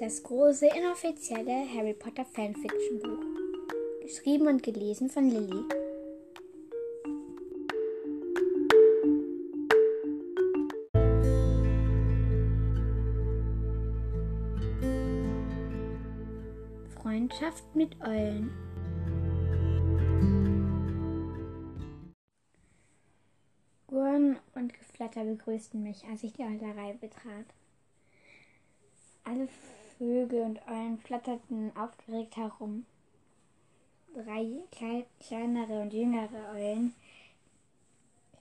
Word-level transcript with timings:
Das 0.00 0.22
große 0.22 0.66
inoffizielle 0.66 1.68
Harry 1.74 1.92
Potter 1.92 2.24
Fanfiction 2.24 3.00
Buch. 3.00 3.22
Geschrieben 4.00 4.46
und 4.46 4.62
gelesen 4.62 5.10
von 5.10 5.28
Lilly. 5.28 5.62
Freundschaft 16.94 17.76
mit 17.76 17.94
Eulen. 18.00 18.50
Gurren 23.86 24.38
und 24.54 24.72
Geflatter 24.72 25.24
begrüßten 25.24 25.82
mich, 25.82 26.06
als 26.10 26.22
ich 26.22 26.32
die 26.32 26.44
Eulerei 26.44 26.94
betrat. 26.94 27.44
Alle 29.24 29.46
Vögel 30.00 30.40
und 30.44 30.66
Eulen 30.66 30.98
flatterten 30.98 31.76
aufgeregt 31.76 32.34
herum. 32.38 32.86
Drei 34.14 34.62
klei 34.72 35.04
kleinere 35.20 35.82
und 35.82 35.92
jüngere 35.92 36.54
Eulen 36.54 36.94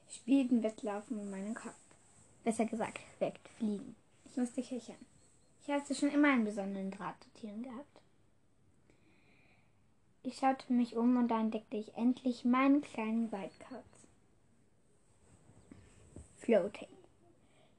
spielten 0.09 0.63
Wettlaufen 0.63 1.19
um 1.19 1.29
meinen 1.29 1.53
Kopf. 1.53 1.75
Besser 2.45 2.63
gesagt, 2.63 3.01
wegfliegen. 3.19 3.97
Ich 4.23 4.37
musste 4.37 4.61
kichern. 4.61 5.05
Ich 5.61 5.69
hatte 5.69 5.93
schon 5.93 6.11
immer 6.11 6.29
einen 6.29 6.45
besonderen 6.45 6.91
Draht 6.91 7.21
zu 7.21 7.29
Tieren 7.31 7.63
gehabt. 7.63 8.01
Ich 10.23 10.37
schaute 10.37 10.71
mich 10.71 10.95
um 10.95 11.17
und 11.17 11.27
da 11.27 11.41
entdeckte 11.41 11.75
ich 11.75 11.93
endlich 11.97 12.45
meinen 12.45 12.81
kleinen 12.81 13.33
Waldkauz. 13.33 13.83
Floating. 16.37 16.87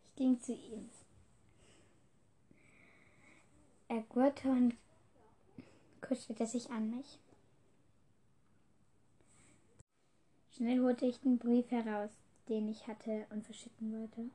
Ich 0.05 0.17
ging 0.17 0.39
zu 0.39 0.53
ihm. 0.53 0.91
Er 3.91 4.03
gurrte 4.03 4.49
und 4.49 4.77
kuschelte 6.01 6.47
sich 6.47 6.71
an 6.71 6.91
mich. 6.91 7.19
Schnell 10.53 10.79
holte 10.79 11.07
ich 11.07 11.19
den 11.19 11.39
Brief 11.39 11.69
heraus, 11.73 12.11
den 12.49 12.69
ich 12.69 12.87
hatte 12.87 13.27
und 13.31 13.45
verschicken 13.45 13.93
wollte. 13.93 14.31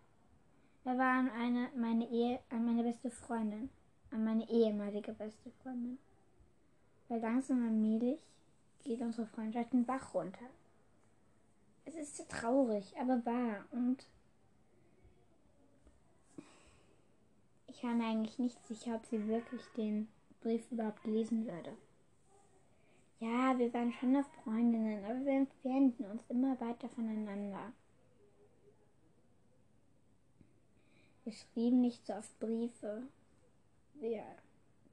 Er 0.84 0.98
war 0.98 1.20
an 1.20 1.30
eine, 1.30 1.70
meine 1.78 2.06
Ehe, 2.10 2.42
an 2.50 2.66
meine 2.66 2.84
beste 2.84 3.10
Freundin, 3.10 3.70
an 4.12 4.26
meine 4.26 4.46
ehemalige 4.50 5.14
beste 5.14 5.50
Freundin. 5.64 6.00
Weil 7.08 7.22
langsam 7.22 7.64
allmählich 7.64 8.20
geht 8.84 9.00
unsere 9.00 9.26
Freundschaft 9.26 9.72
den 9.72 9.86
Bach 9.86 10.14
runter. 10.14 10.50
Es 11.86 11.96
ist 11.96 12.18
so 12.18 12.26
traurig, 12.28 12.94
aber 13.00 13.26
wahr 13.26 13.64
und 13.72 14.06
ich 17.76 17.84
war 17.84 17.94
mir 17.94 18.06
eigentlich 18.06 18.40
nicht 18.40 18.66
sicher, 18.68 18.96
ob 18.96 19.06
sie 19.06 19.28
wirklich 19.28 19.62
den 19.76 20.08
Brief 20.40 20.72
überhaupt 20.72 21.06
lesen 21.06 21.46
würde. 21.46 21.76
Ja, 23.20 23.58
wir 23.58 23.74
waren 23.74 23.92
schon 23.94 24.14
noch 24.14 24.26
Freundinnen, 24.44 25.04
aber 25.04 25.26
wir 25.26 25.34
entfernten 25.34 26.06
uns 26.06 26.24
immer 26.30 26.60
weiter 26.62 26.88
voneinander. 26.90 27.74
Wir 31.24 31.34
schrieben 31.34 31.82
nicht 31.82 32.06
so 32.06 32.14
oft 32.14 32.40
Briefe. 32.40 33.04
Wir 33.96 34.24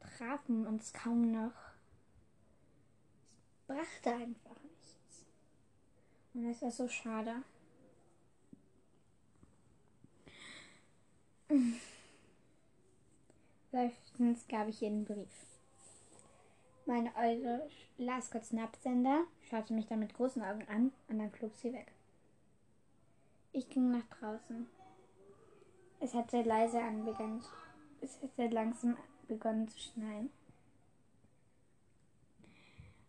trafen 0.01 0.67
uns 0.67 0.93
kaum 0.93 1.31
noch. 1.31 1.53
Es 3.53 3.59
brachte 3.67 4.11
einfach 4.11 4.61
nichts. 4.63 5.25
Und 6.35 6.49
das 6.49 6.63
war 6.63 6.71
so 6.71 6.89
schade. 6.89 7.43
Seufzend 13.73 14.47
gab 14.51 14.69
ich 14.69 14.83
ihr 14.83 14.91
den 14.91 15.07
Brief. 15.07 15.47
Meine 16.85 17.17
Eule 17.17 17.71
las 17.97 18.31
kurz 18.31 18.51
den 18.51 18.59
Absender, 18.59 19.25
schaute 19.49 19.73
mich 19.73 19.87
dann 19.87 20.01
mit 20.01 20.13
großen 20.13 20.43
Augen 20.43 20.69
an 20.69 20.93
und 21.09 21.19
dann 21.19 21.31
flog 21.31 21.55
sie 21.55 21.73
weg. 21.73 21.91
Ich 23.53 23.71
ging 23.71 23.91
nach 23.91 24.05
draußen. 24.19 24.67
Es 26.01 26.13
hatte 26.13 26.43
leise 26.43 26.83
anbegonnen. 26.83 27.43
Es 28.03 28.21
hatte 28.23 28.49
langsam 28.49 28.99
begonnen 29.27 29.67
zu 29.69 29.79
schneien. 29.79 30.29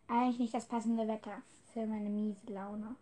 Eigentlich 0.08 0.40
nicht 0.40 0.54
das 0.54 0.68
passende 0.68 1.10
Wetter 1.10 1.42
für 1.74 1.86
meine 1.86 2.10
miese 2.10 2.48
Laune. 2.48 2.96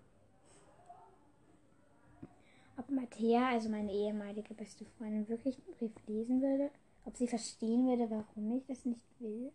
Ob 2.78 2.90
Mattea, 2.90 3.50
also 3.50 3.70
meine 3.70 3.92
ehemalige 3.92 4.56
beste 4.56 4.84
Freundin, 4.86 5.30
wirklich 5.30 5.58
den 5.58 5.76
Brief 5.76 6.08
lesen 6.08 6.42
würde? 6.42 6.72
Ob 7.06 7.18
sie 7.18 7.28
verstehen 7.28 7.88
würde, 7.88 8.10
warum 8.10 8.58
ich 8.58 8.66
das 8.68 8.86
nicht 8.86 9.02
will? 9.20 9.52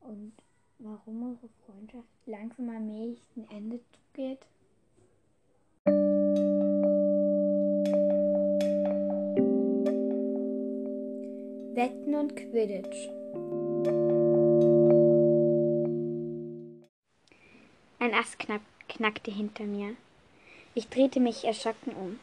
Und 0.00 0.32
warum 0.78 1.22
unsere 1.22 1.48
Freundschaft 1.64 2.08
langsam 2.26 2.68
allmählich 2.68 3.22
ein 3.36 3.48
Ende 3.50 3.80
zugeht? 4.12 4.40
Wetten 11.74 12.14
und 12.14 12.36
Quidditch. 12.36 13.08
Ein 18.00 18.14
Ast 18.14 18.38
knapp, 18.38 18.62
knackte 18.88 19.30
hinter 19.30 19.64
mir. 19.64 19.96
Ich 20.74 20.88
drehte 20.88 21.20
mich 21.20 21.44
erschrocken 21.44 21.94
um. 21.94 22.20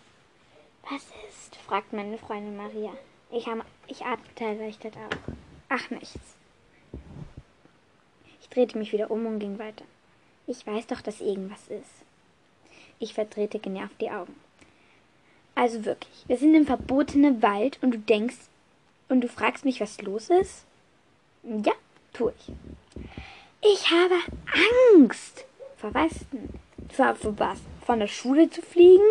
Was 0.89 1.07
ist? 1.29 1.55
fragte 1.55 1.95
meine 1.95 2.17
Freundin 2.17 2.57
Maria. 2.57 2.91
Ich, 3.31 3.47
ich 3.87 4.05
atmete 4.05 4.43
erleichtert 4.43 4.95
auf. 4.97 5.17
Ach, 5.69 5.89
nichts. 5.89 6.19
Ich 8.41 8.49
drehte 8.49 8.77
mich 8.77 8.91
wieder 8.91 9.09
um 9.09 9.25
und 9.25 9.39
ging 9.39 9.57
weiter. 9.57 9.85
Ich 10.47 10.67
weiß 10.67 10.87
doch, 10.87 11.01
dass 11.01 11.21
irgendwas 11.21 11.67
ist. 11.69 12.03
Ich 12.99 13.13
verdrehte 13.13 13.59
genervt 13.59 13.99
die 14.01 14.11
Augen. 14.11 14.35
Also 15.55 15.85
wirklich, 15.85 16.23
wir 16.27 16.37
sind 16.37 16.55
im 16.55 16.65
verbotenen 16.65 17.41
Wald 17.41 17.79
und 17.81 17.91
du 17.91 17.99
denkst, 17.99 18.37
und 19.11 19.21
du 19.21 19.27
fragst 19.27 19.65
mich, 19.65 19.81
was 19.81 20.01
los 20.01 20.29
ist? 20.29 20.63
Ja, 21.43 21.73
tue 22.13 22.33
ich. 22.39 22.53
Ich 23.61 23.91
habe 23.91 24.15
Angst. 24.95 25.45
Vor 25.75 25.93
was 25.93 26.11
denn? 26.31 26.49
Vor, 26.89 27.15
vor 27.15 27.37
was? 27.37 27.59
Von 27.85 27.99
der 27.99 28.07
Schule 28.07 28.49
zu 28.49 28.61
fliegen? 28.61 29.03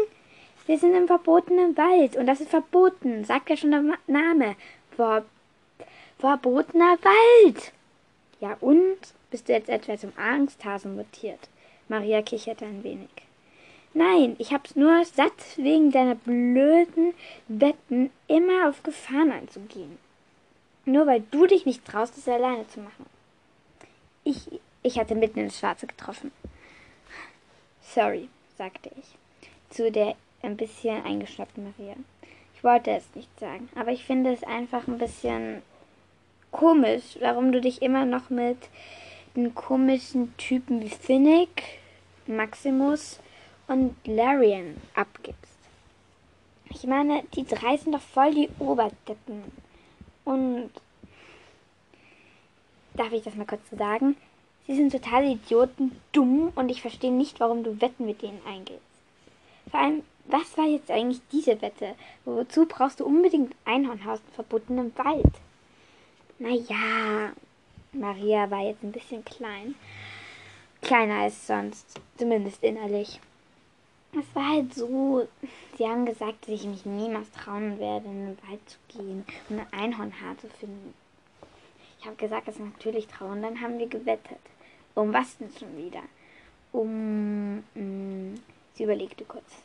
Wir 0.70 0.78
sind 0.78 0.94
im 0.94 1.08
verbotenen 1.08 1.76
Wald 1.76 2.14
und 2.14 2.26
das 2.26 2.40
ist 2.40 2.50
verboten, 2.50 3.24
sagt 3.24 3.50
ja 3.50 3.56
schon 3.56 3.72
der 3.72 3.82
Name. 4.06 4.54
Vor, 4.94 5.24
verbotener 6.20 6.96
Wald. 7.02 7.72
Ja 8.38 8.56
und? 8.60 8.98
Bist 9.32 9.48
du 9.48 9.52
jetzt 9.52 9.68
etwa 9.68 9.98
zum 9.98 10.12
Angsthasen 10.16 10.94
mutiert? 10.94 11.48
Maria 11.88 12.22
kicherte 12.22 12.66
ein 12.66 12.84
wenig. 12.84 13.08
Nein, 13.94 14.36
ich 14.38 14.52
hab's 14.52 14.76
nur 14.76 15.04
satt, 15.04 15.32
wegen 15.56 15.90
deiner 15.90 16.14
blöden 16.14 17.14
Wetten 17.48 18.12
immer 18.28 18.68
auf 18.68 18.84
Gefahren 18.84 19.32
einzugehen. 19.32 19.98
Nur 20.84 21.04
weil 21.04 21.24
du 21.32 21.48
dich 21.48 21.66
nicht 21.66 21.84
traust, 21.84 22.16
es 22.16 22.28
alleine 22.28 22.68
zu 22.68 22.78
machen. 22.78 23.06
Ich, 24.22 24.46
ich 24.84 25.00
hatte 25.00 25.16
mitten 25.16 25.40
ins 25.40 25.58
Schwarze 25.58 25.88
getroffen. 25.88 26.30
Sorry, 27.82 28.28
sagte 28.56 28.92
ich 28.96 29.16
zu 29.70 29.90
der 29.90 30.14
ein 30.42 30.56
bisschen 30.56 31.04
eingeschnappten 31.04 31.64
Maria. 31.64 31.94
Ich 32.54 32.64
wollte 32.64 32.90
es 32.90 33.14
nicht 33.14 33.40
sagen, 33.40 33.68
aber 33.74 33.92
ich 33.92 34.04
finde 34.04 34.32
es 34.32 34.42
einfach 34.42 34.86
ein 34.86 34.98
bisschen 34.98 35.62
komisch, 36.50 37.16
warum 37.20 37.52
du 37.52 37.60
dich 37.60 37.82
immer 37.82 38.04
noch 38.04 38.30
mit 38.30 38.58
den 39.36 39.54
komischen 39.54 40.36
Typen 40.36 40.82
wie 40.82 40.90
Finnick, 40.90 41.78
Maximus 42.26 43.20
und 43.68 43.94
Larian 44.04 44.76
abgibst. 44.94 45.40
Ich 46.70 46.84
meine, 46.84 47.22
die 47.34 47.44
drei 47.44 47.76
sind 47.76 47.92
doch 47.92 48.00
voll 48.00 48.34
die 48.34 48.48
Oberdeppen. 48.58 49.44
Und 50.24 50.70
darf 52.94 53.12
ich 53.12 53.22
das 53.22 53.34
mal 53.34 53.46
kurz 53.46 53.62
so 53.70 53.76
sagen? 53.76 54.16
Sie 54.66 54.76
sind 54.76 54.92
total 54.92 55.24
Idioten, 55.24 56.00
dumm 56.12 56.52
und 56.54 56.68
ich 56.68 56.82
verstehe 56.82 57.12
nicht, 57.12 57.40
warum 57.40 57.64
du 57.64 57.80
Wetten 57.80 58.06
mit 58.06 58.22
denen 58.22 58.40
eingehst. 58.46 58.80
Vor 59.70 59.80
allem, 59.80 60.02
was 60.26 60.56
war 60.56 60.66
jetzt 60.66 60.90
eigentlich 60.90 61.20
diese 61.32 61.60
Wette? 61.62 61.94
Wozu 62.24 62.66
brauchst 62.66 63.00
du 63.00 63.06
unbedingt 63.06 63.54
Einhornhaus 63.64 64.20
im 64.26 64.34
verbotenen 64.34 64.92
Wald? 64.96 65.32
Naja, 66.38 67.32
Maria 67.92 68.50
war 68.50 68.62
jetzt 68.62 68.82
ein 68.82 68.92
bisschen 68.92 69.24
klein. 69.24 69.74
Kleiner 70.82 71.22
als 71.22 71.46
sonst, 71.46 72.00
zumindest 72.16 72.62
innerlich. 72.62 73.20
Es 74.12 74.34
war 74.34 74.48
halt 74.48 74.74
so, 74.74 75.28
sie 75.76 75.86
haben 75.86 76.06
gesagt, 76.06 76.42
dass 76.42 76.54
ich 76.54 76.64
mich 76.64 76.84
niemals 76.84 77.30
trauen 77.32 77.78
werde, 77.78 78.06
in 78.06 78.26
den 78.26 78.38
Wald 78.48 78.60
zu 78.66 78.78
gehen 78.88 79.24
und 79.48 79.60
ein 79.60 79.72
Einhornhaar 79.72 80.36
zu 80.38 80.48
finden. 80.48 80.94
Ich 82.00 82.06
habe 82.06 82.16
gesagt, 82.16 82.48
dass 82.48 82.56
ich 82.56 82.62
natürlich 82.62 83.06
trauen. 83.06 83.42
Dann 83.42 83.60
haben 83.60 83.78
wir 83.78 83.86
gewettet. 83.86 84.40
Um 84.94 85.12
was 85.12 85.36
denn 85.36 85.50
schon 85.56 85.76
wieder? 85.76 86.02
Um. 86.72 87.58
Mh, 87.74 87.80
mm, 87.80 88.40
sie 88.74 88.84
überlegte 88.84 89.24
kurz. 89.24 89.62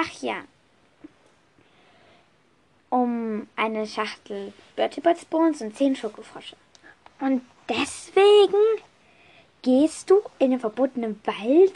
Ach 0.00 0.22
ja. 0.22 0.44
Um 2.88 3.48
eine 3.56 3.84
Schachtel 3.84 4.52
Bertie 4.76 5.00
Bots 5.00 5.24
Bones 5.24 5.60
und 5.60 5.76
zehn 5.76 5.96
Schokofrosche. 5.96 6.54
Und 7.18 7.42
deswegen 7.68 8.62
gehst 9.62 10.08
du 10.08 10.22
in 10.38 10.52
den 10.52 10.60
verbotenen 10.60 11.20
Wald 11.24 11.72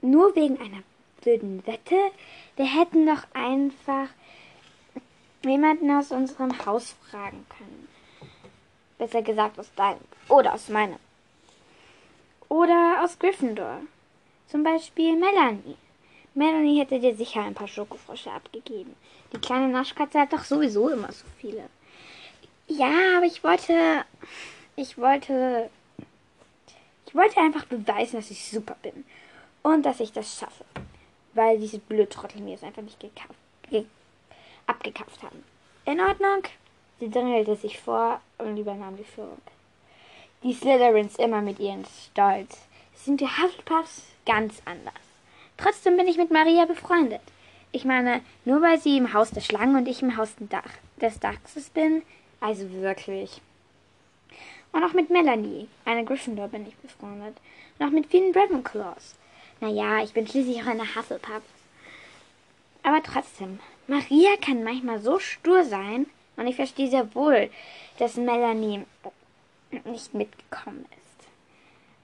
nur 0.00 0.36
wegen 0.36 0.60
einer 0.60 0.84
blöden 1.22 1.66
Wette? 1.66 1.96
Wir 2.54 2.66
hätten 2.66 3.04
doch 3.04 3.24
einfach 3.32 4.10
jemanden 5.44 5.90
aus 5.90 6.12
unserem 6.12 6.64
Haus 6.64 6.94
fragen 7.10 7.44
können. 7.58 7.88
Besser 8.96 9.22
gesagt 9.22 9.58
aus 9.58 9.74
deinem 9.74 9.98
oder 10.28 10.54
aus 10.54 10.68
meinem. 10.68 11.00
Oder 12.48 13.02
aus 13.02 13.18
Gryffindor. 13.18 13.80
Zum 14.46 14.62
Beispiel 14.62 15.16
Melanie. 15.16 15.76
Melanie 16.34 16.80
hätte 16.80 16.98
dir 16.98 17.14
sicher 17.14 17.42
ein 17.42 17.54
paar 17.54 17.68
Schokofrosche 17.68 18.30
abgegeben. 18.30 18.96
Die 19.32 19.40
kleine 19.40 19.68
Naschkatze 19.68 20.18
hat 20.18 20.32
doch 20.32 20.44
sowieso 20.44 20.88
immer 20.88 21.12
so 21.12 21.24
viele. 21.40 21.68
Ja, 22.66 23.16
aber 23.16 23.26
ich 23.26 23.44
wollte. 23.44 24.04
Ich 24.74 24.98
wollte. 24.98 25.70
Ich 27.06 27.14
wollte 27.14 27.40
einfach 27.40 27.64
beweisen, 27.66 28.16
dass 28.16 28.32
ich 28.32 28.50
super 28.50 28.76
bin. 28.82 29.04
Und 29.62 29.86
dass 29.86 30.00
ich 30.00 30.12
das 30.12 30.38
schaffe. 30.38 30.64
Weil 31.34 31.58
diese 31.58 31.78
Blödtrottel 31.78 32.40
mir 32.40 32.56
es 32.56 32.64
einfach 32.64 32.82
nicht 32.82 32.98
gekauft, 32.98 33.38
ge 33.70 33.84
abgekauft 34.66 35.22
haben. 35.22 35.44
In 35.84 36.00
Ordnung? 36.00 36.42
Sie 36.98 37.10
drängelte 37.10 37.54
sich 37.56 37.78
vor 37.78 38.20
und 38.38 38.56
übernahm 38.56 38.96
die 38.96 39.04
Führung. 39.04 39.40
Die 40.42 40.52
Slytherins 40.52 41.16
immer 41.16 41.42
mit 41.42 41.60
ihren 41.60 41.84
Stolz. 41.84 42.58
Sind 42.94 43.20
die 43.20 43.26
Hufflepuffs 43.26 44.02
ganz 44.26 44.62
anders. 44.64 44.94
Trotzdem 45.56 45.96
bin 45.96 46.08
ich 46.08 46.16
mit 46.16 46.30
Maria 46.30 46.64
befreundet. 46.64 47.22
Ich 47.72 47.84
meine, 47.84 48.20
nur 48.44 48.62
weil 48.62 48.78
sie 48.78 48.96
im 48.96 49.12
Haus 49.12 49.30
der 49.30 49.40
Schlangen 49.40 49.76
und 49.76 49.88
ich 49.88 50.02
im 50.02 50.16
Haus 50.16 50.34
des 51.00 51.18
Dachses 51.20 51.70
bin, 51.70 52.02
also 52.40 52.70
wirklich. 52.72 53.40
Und 54.72 54.84
auch 54.84 54.92
mit 54.92 55.10
Melanie, 55.10 55.68
einer 55.84 56.04
Gryffindor, 56.04 56.48
bin 56.48 56.66
ich 56.66 56.76
befreundet. 56.76 57.36
Und 57.78 57.86
auch 57.86 57.90
mit 57.90 58.06
vielen 58.06 58.34
Ravenclaws. 58.34 59.14
Naja, 59.60 60.02
ich 60.02 60.12
bin 60.12 60.26
schließlich 60.26 60.62
auch 60.62 60.66
eine 60.66 60.94
Hufflepuff. 60.94 61.42
Aber 62.82 63.02
trotzdem, 63.02 63.60
Maria 63.86 64.36
kann 64.40 64.62
manchmal 64.64 65.00
so 65.00 65.18
stur 65.18 65.64
sein, 65.64 66.06
und 66.36 66.46
ich 66.46 66.56
verstehe 66.56 66.90
sehr 66.90 67.14
wohl, 67.14 67.50
dass 67.98 68.16
Melanie 68.16 68.84
nicht 69.84 70.12
mitgekommen 70.14 70.84
ist. 70.90 71.03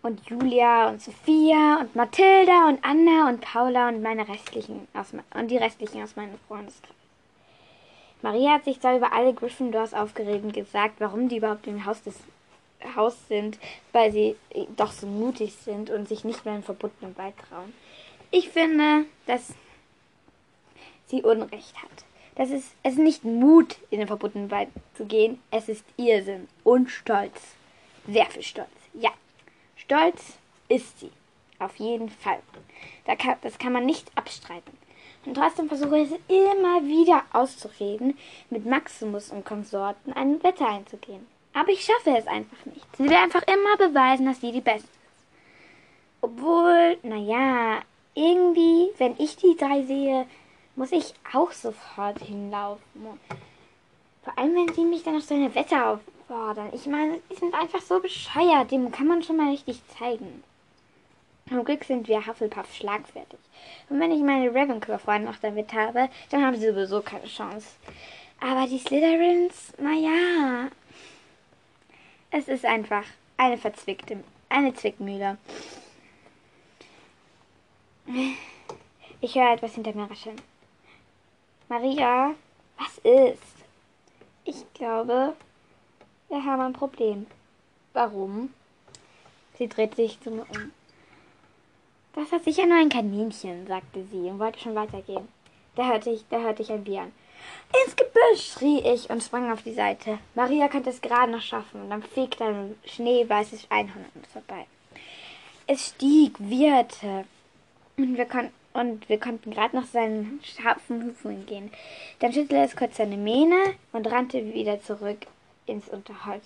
Und 0.02 0.29
Julia 0.29 0.88
und 0.88 1.02
Sophia 1.02 1.79
und 1.81 1.94
Mathilda 1.94 2.69
und 2.69 2.82
Anna 2.82 3.29
und 3.29 3.41
Paula 3.41 3.88
und 3.88 4.02
meine 4.02 4.26
restlichen 4.26 4.88
aus, 4.94 5.12
und 5.35 5.50
die 5.50 5.58
restlichen 5.58 6.02
aus 6.02 6.17
meinem 6.17 6.38
Freundeskreis. 6.49 6.94
Maria 8.23 8.52
hat 8.52 8.64
sich 8.64 8.81
zwar 8.81 8.97
über 8.97 9.12
alle 9.12 9.35
Gryffindors 9.35 9.94
aufgeregt 9.94 10.44
und 10.44 10.52
gesagt, 10.52 10.94
warum 10.99 11.29
die 11.29 11.37
überhaupt 11.38 11.67
im 11.67 11.85
Haus 11.85 12.02
des 12.02 12.14
Haus 12.97 13.17
sind, 13.29 13.58
weil 13.93 14.12
sie 14.12 14.37
doch 14.76 14.93
so 14.93 15.06
mutig 15.06 15.55
sind 15.55 15.91
und 15.91 16.08
sich 16.08 16.25
nicht 16.25 16.44
mehr 16.44 16.56
in 16.56 16.62
verbotenen 16.62 17.17
Wald 17.19 17.35
trauen. 17.49 17.73
Ich 18.31 18.49
finde, 18.49 19.05
dass 19.26 19.55
sie 21.06 21.23
Unrecht 21.23 21.76
hat. 21.82 21.91
Das 22.37 22.50
ist 22.50 22.70
es 22.82 22.93
ist 22.93 22.99
nicht 22.99 23.25
Mut, 23.25 23.76
in 23.91 23.99
den 23.99 24.06
verbotenen 24.06 24.50
Wald 24.50 24.69
zu 24.94 25.05
gehen, 25.05 25.43
es 25.50 25.69
ist 25.69 25.85
Irrsinn 25.96 26.49
und 26.64 26.88
Stolz. 26.88 27.55
Sehr 28.06 28.26
viel 28.26 28.43
Stolz. 28.43 28.69
Ja, 28.94 29.11
Stolz 29.90 30.38
ist 30.69 31.00
sie. 31.00 31.10
Auf 31.58 31.75
jeden 31.76 32.10
Fall. 32.10 32.38
Da 33.06 33.16
kann, 33.16 33.34
das 33.42 33.58
kann 33.58 33.72
man 33.72 33.84
nicht 33.84 34.06
abstreiten. 34.14 34.78
Und 35.26 35.34
trotzdem 35.34 35.66
versuche 35.66 35.98
ich 35.98 36.12
es 36.12 36.19
immer 36.28 36.84
wieder 36.84 37.25
auszureden, 37.32 38.16
mit 38.50 38.66
Maximus 38.66 39.31
und 39.31 39.44
Konsorten 39.44 40.12
ein 40.12 40.40
Wetter 40.44 40.69
einzugehen. 40.69 41.26
Aber 41.54 41.70
ich 41.70 41.84
schaffe 41.84 42.16
es 42.16 42.28
einfach 42.28 42.64
nicht. 42.66 42.87
Sie 42.96 43.02
will 43.02 43.16
einfach 43.16 43.42
immer 43.42 43.88
beweisen, 43.88 44.26
dass 44.26 44.40
sie 44.40 44.52
die 44.52 44.60
Beste 44.60 44.87
ist. 44.87 45.25
Obwohl, 46.20 46.96
naja, 47.02 47.81
irgendwie, 48.14 48.90
wenn 48.98 49.16
ich 49.19 49.36
die 49.38 49.56
drei 49.56 49.82
sehe, 49.82 50.25
muss 50.76 50.93
ich 50.93 51.14
auch 51.34 51.50
sofort 51.50 52.20
hinlaufen. 52.20 53.19
Vor 54.22 54.38
allem, 54.38 54.54
wenn 54.54 54.72
sie 54.72 54.84
mich 54.84 55.02
dann 55.02 55.16
auf 55.16 55.25
so 55.25 55.34
eine 55.34 55.52
Wette 55.52 55.84
auffordern. 56.31 56.71
Ich 56.73 56.87
meine, 56.87 57.21
die 57.31 57.37
sind 57.37 57.55
einfach 57.55 57.81
so 57.81 58.00
bescheuert. 58.00 58.71
Dem 58.71 58.91
kann 58.91 59.06
man 59.06 59.23
schon 59.23 59.37
mal 59.37 59.50
richtig 59.50 59.81
zeigen. 59.99 60.43
Zum 61.49 61.65
Glück 61.65 61.85
sind 61.85 62.06
wir 62.06 62.27
Hufflepuff 62.27 62.73
schlagfertig. 62.75 63.38
Und 63.88 63.99
wenn 63.99 64.12
ich 64.12 64.23
meine 64.23 64.55
Ravenclaw-Freunde 64.55 65.29
noch 65.29 65.38
damit 65.38 65.73
habe, 65.73 66.09
dann 66.31 66.44
haben 66.44 66.56
sie 66.56 66.69
sowieso 66.69 67.03
keine 67.03 67.27
Chance. 67.27 67.67
Aber 68.41 68.67
die 68.67 68.79
Slytherins, 68.79 69.73
naja, 69.79 70.69
es 72.31 72.47
ist 72.47 72.65
einfach 72.65 73.05
eine 73.37 73.59
verzwickte, 73.59 74.23
eine 74.49 74.73
Zwickmühle. 74.75 75.38
Ich 79.21 79.35
höre 79.35 79.53
etwas 79.53 79.75
hinter 79.75 79.94
mir 79.94 80.09
rascheln. 80.09 80.41
Maria, 81.69 82.35
was 82.79 82.99
ist? 82.99 83.43
Ich 84.44 84.65
glaube, 84.73 85.35
wir 86.31 86.44
haben 86.44 86.62
ein 86.62 86.73
Problem. 86.73 87.27
Warum? 87.93 88.55
Sie 89.59 89.69
dreht 89.69 89.97
sich 89.97 90.21
zu 90.21 90.31
mir 90.31 90.47
um. 90.49 90.73
Das 92.15 92.32
hat 92.32 92.44
sicher 92.44 92.67
nur 92.67 92.79
ein 92.79 92.88
Kaninchen, 92.88 93.67
sagte 93.67 94.05
sie 94.11 94.31
und 94.31 94.38
wollte 94.38 94.59
schon 94.59 94.75
weitergehen. 94.75 95.29
Da 95.77 95.88
hörte 95.88 96.11
ich, 96.11 96.25
da 96.31 96.41
hörte 96.41 96.62
ich 96.62 96.73
ein 96.73 96.85
Bier 96.85 97.11
ins 97.85 97.97
Gebüsch, 97.97 98.53
schrie 98.53 98.81
ich 98.81 99.11
und 99.11 99.23
sprang 99.23 99.50
auf 99.53 99.62
die 99.62 99.75
Seite. 99.75 100.19
Maria 100.35 100.69
konnte 100.69 100.91
es 100.91 101.00
gerade 101.00 101.32
noch 101.32 101.43
schaffen 101.43 101.82
und 101.82 101.91
dann 101.91 102.03
fegte 102.03 102.44
ein 102.44 102.77
schneeweißes 102.85 103.67
Einhorn 103.71 104.05
an 104.05 104.21
uns 104.21 104.29
vorbei. 104.29 104.67
Es 105.67 105.88
stieg, 105.88 106.35
wieherte 106.38 107.25
und 107.97 108.17
wir, 108.17 108.27
kon 108.27 108.50
und 108.73 109.09
wir 109.09 109.21
konnten 109.21 109.53
gerade 109.53 109.77
noch 109.77 109.87
seinen 109.87 110.41
scharfen 110.43 111.05
Hufen 111.05 111.47
gehen. 111.47 111.71
Dann 112.19 112.32
schüttelte 112.32 112.65
es 112.65 112.77
kurz 112.77 112.97
seine 112.97 113.17
Mähne 113.17 113.75
und 113.93 114.11
rannte 114.11 114.53
wieder 114.53 114.82
zurück 114.82 115.27
ins 115.66 115.88
Unterholz. 115.88 116.44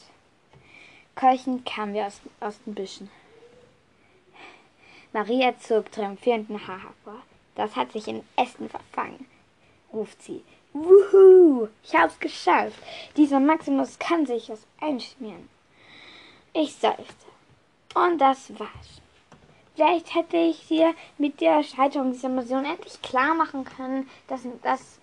Keuchend 1.15 1.65
kamen 1.65 1.95
wir 1.95 2.07
aus, 2.07 2.21
aus 2.41 2.59
den 2.65 2.75
Büschen. 2.75 3.11
Maria 5.13 5.57
zog 5.59 5.93
triumphierend 5.93 6.51
ein 6.51 6.67
Haar 6.67 6.83
hervor. 6.83 7.23
Das 7.55 7.77
hat 7.77 7.93
sich 7.93 8.09
in 8.09 8.25
Ästen 8.37 8.69
verfangen, 8.69 9.27
ruft 9.93 10.21
sie. 10.23 10.43
Wuhu, 10.73 11.69
ich 11.85 11.95
hab's 11.95 12.19
geschafft. 12.19 12.83
Dieser 13.17 13.39
Maximus 13.39 13.99
kann 14.01 14.27
sich 14.27 14.49
was 14.49 14.67
einschmieren. 14.81 15.49
Ich 16.53 16.75
seufzte. 16.75 17.27
Und 17.95 18.19
das 18.19 18.59
war's. 18.59 19.01
Vielleicht 19.75 20.15
hätte 20.15 20.37
ich 20.37 20.67
dir 20.67 20.95
mit 21.19 21.41
der 21.41 21.63
Scheiterung 21.63 22.13
dieser 22.13 22.29
Mission 22.29 22.65
endlich 22.65 23.01
klar 23.03 23.35
machen 23.35 23.65
können, 23.65 24.09
dass, 24.27 24.43
dass 24.63 24.99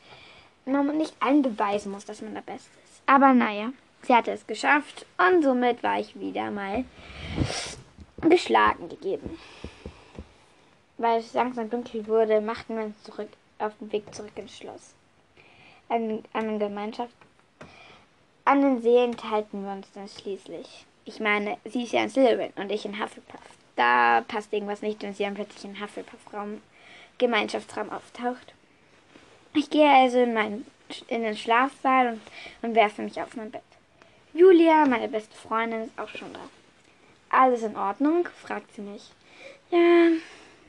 man 0.66 0.98
nicht 0.98 1.14
allen 1.22 1.42
beweisen 1.42 1.92
muss, 1.92 2.06
dass 2.06 2.22
man 2.22 2.34
der 2.34 2.42
Beste 2.42 2.70
ist. 2.86 3.02
Aber 3.06 3.34
naja, 3.34 3.72
sie 4.04 4.14
hatte 4.14 4.32
es 4.32 4.48
geschafft 4.48 5.06
und 5.18 5.44
somit 5.44 5.84
war 5.84 6.00
ich 6.00 6.20
wieder 6.20 6.52
mal 6.52 6.86
geschlagen 8.22 8.90
gegeben. 8.90 9.38
Weil 10.98 11.20
es 11.20 11.34
langsam 11.34 11.70
dunkel 11.70 12.08
wurde, 12.08 12.42
machten 12.42 12.76
wir 12.78 12.86
uns 12.86 13.04
zurück 13.04 13.30
auf 13.60 13.74
den 13.80 13.92
Weg 13.92 14.14
zurück 14.14 14.32
ins 14.36 14.58
Schloss 14.58 14.96
an, 15.92 16.24
an 16.34 16.58
Gemeinschaft. 16.58 17.14
An 18.46 18.62
den 18.62 18.82
Seelen 18.82 19.16
teilten 19.16 19.64
wir 19.64 19.72
uns 19.74 19.92
dann 19.94 20.08
schließlich. 20.08 20.86
Ich 21.06 21.20
meine, 21.20 21.58
sie 21.66 21.84
ist 21.84 21.94
ja 21.94 22.02
ein 22.02 22.10
Slytherin 22.10 22.54
und 22.56 22.72
ich 22.72 22.86
in 22.86 23.00
Hufflepuff. 23.00 23.42
Da 23.76 24.24
passt 24.28 24.52
irgendwas 24.54 24.82
nicht, 24.82 25.02
wenn 25.04 25.14
sie 25.14 25.24
dann 25.24 25.36
plötzlich 25.36 25.66
in 25.66 25.80
Hufflepuff-Raum, 25.80 26.62
Gemeinschaftsraum 27.18 27.92
auftaucht. 27.92 28.54
Ich 29.54 29.70
gehe 29.70 29.90
also 29.90 30.20
in, 30.20 30.34
mein, 30.34 30.66
in 31.08 31.24
den 31.24 31.38
Schlafsaal 31.38 32.14
und, 32.14 32.22
und 32.62 32.76
werfe 32.76 33.02
mich 33.02 33.22
auf 33.22 33.36
mein 33.36 33.52
Bett. 33.52 33.62
Julia, 34.34 34.86
meine 34.86 35.08
beste 35.08 35.36
Freundin, 35.36 35.84
ist 35.84 36.00
auch 36.00 36.10
schon 36.10 36.34
da. 36.34 36.40
Alles 37.30 37.64
in 37.64 37.76
Ordnung? 37.76 38.28
fragt 38.42 38.74
sie 38.74 38.82
mich. 38.82 39.12
Ja, 39.70 40.10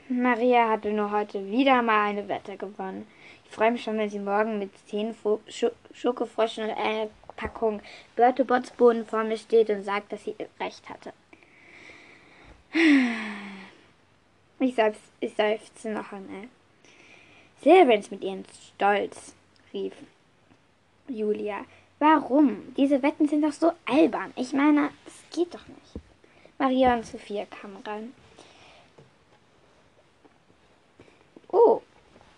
Maria 0.09 0.69
hatte 0.69 0.91
nur 0.91 1.11
heute 1.11 1.49
wieder 1.49 1.81
mal 1.81 2.09
eine 2.09 2.27
Wette 2.27 2.57
gewonnen 2.57 3.07
freue 3.53 3.71
mich 3.71 3.83
schon, 3.83 3.97
wenn 3.97 4.09
sie 4.09 4.19
morgen 4.19 4.59
mit 4.59 4.71
zehn 4.87 5.15
Sch 5.47 5.65
Schokofroschen 5.93 6.65
und 6.65 6.71
einer 6.71 7.09
Packung 7.35 7.81
Börtebotsbohnen 8.15 9.05
vor 9.05 9.23
mir 9.23 9.37
steht 9.37 9.69
und 9.69 9.83
sagt, 9.83 10.11
dass 10.11 10.23
sie 10.23 10.35
recht 10.59 10.89
hatte. 10.89 11.13
Ich, 14.59 14.75
seufz, 14.75 14.99
ich 15.19 15.33
seufze 15.35 15.89
noch 15.89 16.13
einmal. 16.13 16.47
Silberns 17.61 18.09
mit 18.11 18.23
ihren 18.23 18.45
Stolz, 18.75 19.33
rief 19.73 19.93
Julia. 21.09 21.65
Warum? 22.03 22.73
Diese 22.75 23.01
Wetten 23.01 23.29
sind 23.29 23.43
doch 23.43 23.53
so 23.53 23.71
albern. 23.85 24.33
Ich 24.35 24.51
meine, 24.51 24.89
es 25.05 25.13
geht 25.33 25.53
doch 25.53 25.65
nicht. 25.69 25.93
Maria 26.59 26.95
und 26.95 27.05
Sophia 27.05 27.45
kamen 27.45 27.81
rein. 27.87 28.13
Oh, 31.49 31.79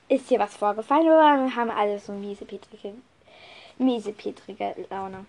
ist 0.08 0.30
hier 0.30 0.38
was 0.38 0.56
vorgefallen 0.56 1.08
oder 1.08 1.56
haben 1.56 1.72
alle 1.72 1.98
so 1.98 2.12
miese 2.12 2.46
Petrichen? 2.46 3.02
miesepetrige 3.80 4.86
Laune. 4.92 5.26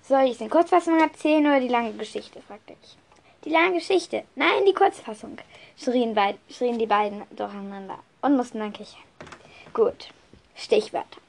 Soll 0.00 0.24
ich 0.24 0.36
es 0.36 0.40
in 0.40 0.48
Kurzfassung 0.48 0.98
erzählen 0.98 1.44
oder 1.44 1.60
die 1.60 1.68
lange 1.68 1.92
Geschichte? 1.92 2.40
fragte 2.40 2.74
ich. 2.82 2.96
Die 3.44 3.50
lange 3.50 3.74
Geschichte. 3.74 4.24
Nein, 4.34 4.64
die 4.66 4.72
Kurzfassung, 4.72 5.36
schrien, 5.76 6.14
beid, 6.14 6.38
schrien 6.48 6.78
die 6.78 6.86
beiden 6.86 7.22
durcheinander 7.36 7.98
und 8.22 8.34
mussten 8.34 8.60
dann 8.60 8.72
kichern. 8.72 9.02
Gut. 9.74 10.08
Stichwörter. 10.56 11.23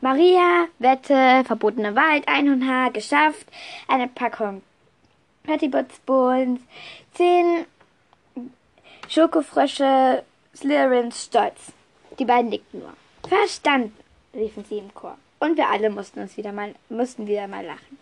Maria, 0.00 0.66
Wette, 0.78 1.44
verbotene 1.44 1.94
Wald, 1.94 2.26
Einhornhaar, 2.26 2.90
geschafft, 2.90 3.46
eine 3.88 4.08
Packung 4.08 4.62
Pettibotsbohlen, 5.44 6.60
zehn 7.14 7.66
Schokofrösche, 9.08 10.22
Slytherins 10.54 11.24
Stolz. 11.24 11.72
Die 12.18 12.24
beiden 12.24 12.50
nickten 12.50 12.80
nur. 12.80 12.92
Verstanden, 13.28 13.96
riefen 14.34 14.64
sie 14.64 14.78
im 14.78 14.94
Chor. 14.94 15.16
Und 15.40 15.56
wir 15.56 15.68
alle 15.68 15.90
mussten 15.90 16.20
uns 16.20 16.36
wieder 16.36 16.52
mal, 16.52 16.74
mussten 16.88 17.26
wieder 17.26 17.48
mal 17.48 17.64
lachen. 17.64 17.98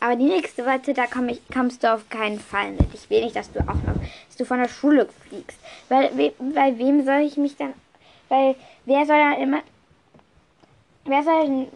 Aber 0.00 0.16
die 0.16 0.24
nächste 0.24 0.66
Wette, 0.66 0.92
da 0.92 1.06
komm 1.06 1.28
ich, 1.28 1.40
kommst 1.52 1.84
du 1.84 1.94
auf 1.94 2.08
keinen 2.08 2.40
Fall 2.40 2.72
mit. 2.72 2.92
Ich 2.92 3.08
will 3.08 3.24
nicht, 3.24 3.36
dass 3.36 3.52
du 3.52 3.60
auch 3.60 3.74
noch, 3.74 3.94
dass 4.28 4.36
du 4.36 4.44
von 4.44 4.58
der 4.58 4.68
Schule 4.68 5.08
fliegst. 5.28 5.58
Weil, 5.88 6.10
we, 6.16 6.32
bei 6.38 6.76
wem 6.78 7.04
soll 7.04 7.20
ich 7.20 7.36
mich 7.36 7.56
dann, 7.56 7.72
weil, 8.28 8.56
wer 8.84 9.06
soll 9.06 9.18
dann 9.18 9.40
immer, 9.40 9.62
wer 11.04 11.22
soll 11.22 11.68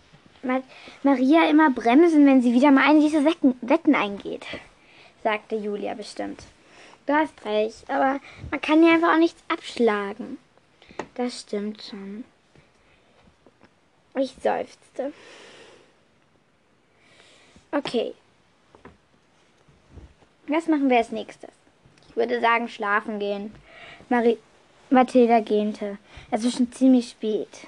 Maria 1.02 1.48
immer 1.48 1.70
bremsen, 1.70 2.26
wenn 2.26 2.42
sie 2.42 2.52
wieder 2.52 2.70
mal 2.70 2.88
eine 2.88 3.00
dieser 3.00 3.24
Wetten, 3.24 3.56
Wetten 3.60 3.94
eingeht? 3.94 4.46
sagte 5.22 5.56
Julia 5.56 5.94
bestimmt. 5.94 6.44
Du 7.06 7.14
hast 7.14 7.44
recht, 7.44 7.88
aber 7.88 8.20
man 8.50 8.60
kann 8.60 8.82
ja 8.82 8.94
einfach 8.94 9.14
auch 9.14 9.18
nichts 9.18 9.42
abschlagen. 9.48 10.38
Das 11.14 11.40
stimmt 11.40 11.82
schon. 11.82 12.24
Ich 14.14 14.34
seufzte. 14.42 15.12
Okay. 17.72 18.14
Was 20.46 20.66
machen 20.66 20.90
wir 20.90 20.98
als 20.98 21.12
nächstes? 21.12 21.50
Ich 22.08 22.16
würde 22.16 22.40
sagen, 22.40 22.68
schlafen 22.68 23.20
gehen. 23.20 23.54
Marie 24.08 24.38
Mathilda 24.90 25.40
gähnte. 25.40 25.98
Es 26.32 26.44
ist 26.44 26.56
schon 26.56 26.72
ziemlich 26.72 27.10
spät. 27.10 27.66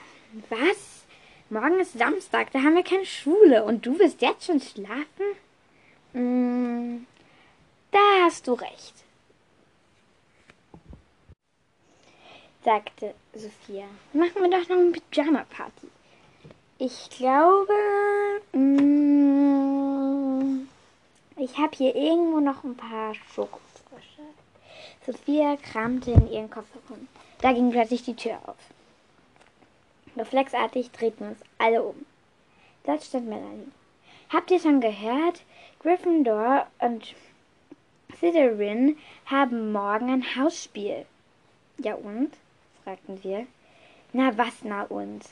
Was? 0.51 1.05
Morgen 1.51 1.79
ist 1.81 1.99
Samstag, 1.99 2.51
da 2.53 2.61
haben 2.61 2.75
wir 2.75 2.83
keine 2.83 3.07
Schule 3.07 3.63
und 3.65 3.87
du 3.87 3.99
willst 3.99 4.23
jetzt 4.23 4.47
schon 4.47 4.61
schlafen? 4.61 5.37
Mm, 6.15 7.07
da 7.91 7.99
hast 8.25 8.49
du 8.49 8.55
recht, 8.55 8.95
sagte 12.65 13.15
Sophia. 13.35 13.85
Machen 14.13 14.43
wir 14.43 14.51
doch 14.51 14.69
noch 14.69 14.77
eine 14.77 14.93
Pyjama-Party. 15.11 15.89
Ich 16.79 17.11
glaube, 17.11 17.73
mm, 18.53 19.43
ich 21.37 21.57
habe 21.59 21.77
hier 21.77 21.95
irgendwo 21.95 22.41
noch 22.41 22.65
ein 22.65 22.77
paar 22.77 23.15
Schokofrösche. 23.15 23.72
Sophia 25.05 25.57
kramte 25.57 26.13
in 26.13 26.31
ihren 26.31 26.51
Koffer 26.51 26.79
rum. 26.89 27.09
Da 27.41 27.53
ging 27.53 27.71
plötzlich 27.71 28.05
die 28.05 28.15
Tür 28.15 28.39
auf. 28.47 28.57
Reflexartig 30.17 30.91
drehten 30.93 31.29
uns 31.29 31.41
alle 31.59 31.83
um. 31.83 32.07
Dort 32.85 33.03
stand 33.03 33.29
Melanie. 33.29 33.73
Habt 34.31 34.51
ihr 34.51 34.61
schon 34.61 34.81
gehört? 34.81 35.43
Gryffindor 35.81 36.67
und 36.79 37.15
Slytherin 38.17 38.97
haben 39.27 39.73
morgen 39.73 40.11
ein 40.11 40.37
Hausspiel. 40.37 41.07
Ja 41.79 41.95
und? 41.95 42.31
fragten 42.85 43.23
wir. 43.25 43.47
Na 44.13 44.37
was, 44.37 44.63
na 44.63 44.83
und? 44.85 45.25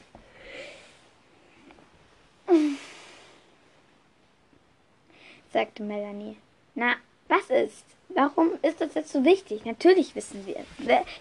sagte 5.52 5.82
Melanie. 5.82 6.36
Na, 6.74 6.96
was 7.28 7.50
ist? 7.50 7.84
Warum 8.14 8.50
ist 8.62 8.80
das 8.80 8.94
jetzt 8.94 9.12
so 9.12 9.24
wichtig? 9.24 9.64
Natürlich 9.64 10.14
wissen 10.14 10.44
wir 10.46 10.56
es. 10.56 10.66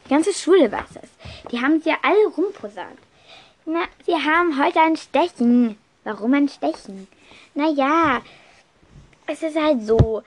Die 0.05 0.09
ganze 0.09 0.33
Schule 0.33 0.71
weiß 0.71 0.97
es. 1.01 1.09
Die 1.51 1.61
haben 1.61 1.81
sie 1.81 1.89
ja 1.89 1.97
alle 2.01 2.27
rumposaunt. 2.35 2.97
Na, 3.65 3.81
sie 4.05 4.15
haben 4.15 4.63
heute 4.63 4.81
ein 4.81 4.97
Stechen. 4.97 5.77
Warum 6.03 6.33
ein 6.33 6.49
Stechen? 6.49 7.07
Na 7.53 7.69
ja, 7.69 8.21
es 9.27 9.43
ist 9.43 9.55
halt 9.55 9.83
so. 9.83 10.23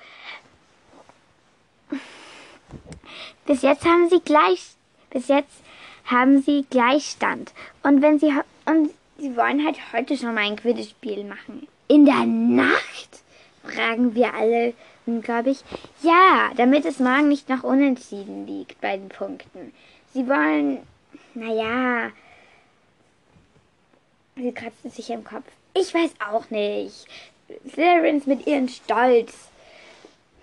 Bis 3.46 3.62
jetzt 3.62 3.84
haben 3.84 4.08
sie 4.08 4.20
gleich, 4.20 4.74
bis 5.10 5.28
jetzt 5.28 5.62
haben 6.04 6.42
sie 6.42 6.64
Gleichstand. 6.70 7.52
Und 7.82 8.02
wenn 8.02 8.18
sie, 8.18 8.32
und 8.66 8.90
sie 9.18 9.36
wollen 9.36 9.64
halt 9.64 9.78
heute 9.92 10.16
schon 10.16 10.34
mal 10.34 10.44
ein 10.44 10.56
Quidditch-Spiel 10.56 11.24
machen. 11.24 11.66
In 11.88 12.04
der 12.04 12.24
Nacht? 12.24 13.22
Fragen 13.64 14.14
wir 14.14 14.32
alle 14.34 14.74
ungläubig. 15.06 15.58
Ja, 16.02 16.50
damit 16.56 16.84
es 16.84 16.98
morgen 16.98 17.28
nicht 17.28 17.48
noch 17.48 17.62
unentschieden 17.62 18.46
liegt 18.46 18.80
bei 18.80 18.96
den 18.96 19.08
Punkten. 19.08 19.72
Sie 20.12 20.28
wollen, 20.28 20.78
naja, 21.34 22.10
sie 24.36 24.52
kratzten 24.52 24.90
sich 24.90 25.10
im 25.10 25.24
Kopf. 25.24 25.46
Ich 25.74 25.94
weiß 25.94 26.10
auch 26.30 26.50
nicht. 26.50 27.06
Slytherins 27.68 28.26
mit 28.26 28.46
ihren 28.46 28.68
Stolz, 28.68 29.48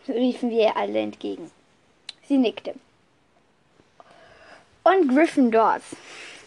riefen 0.08 0.50
wir 0.50 0.76
alle 0.78 1.00
entgegen. 1.00 1.52
Sie 2.28 2.38
nickte. 2.38 2.76
Und 4.84 5.10
Gryffindors, 5.10 5.84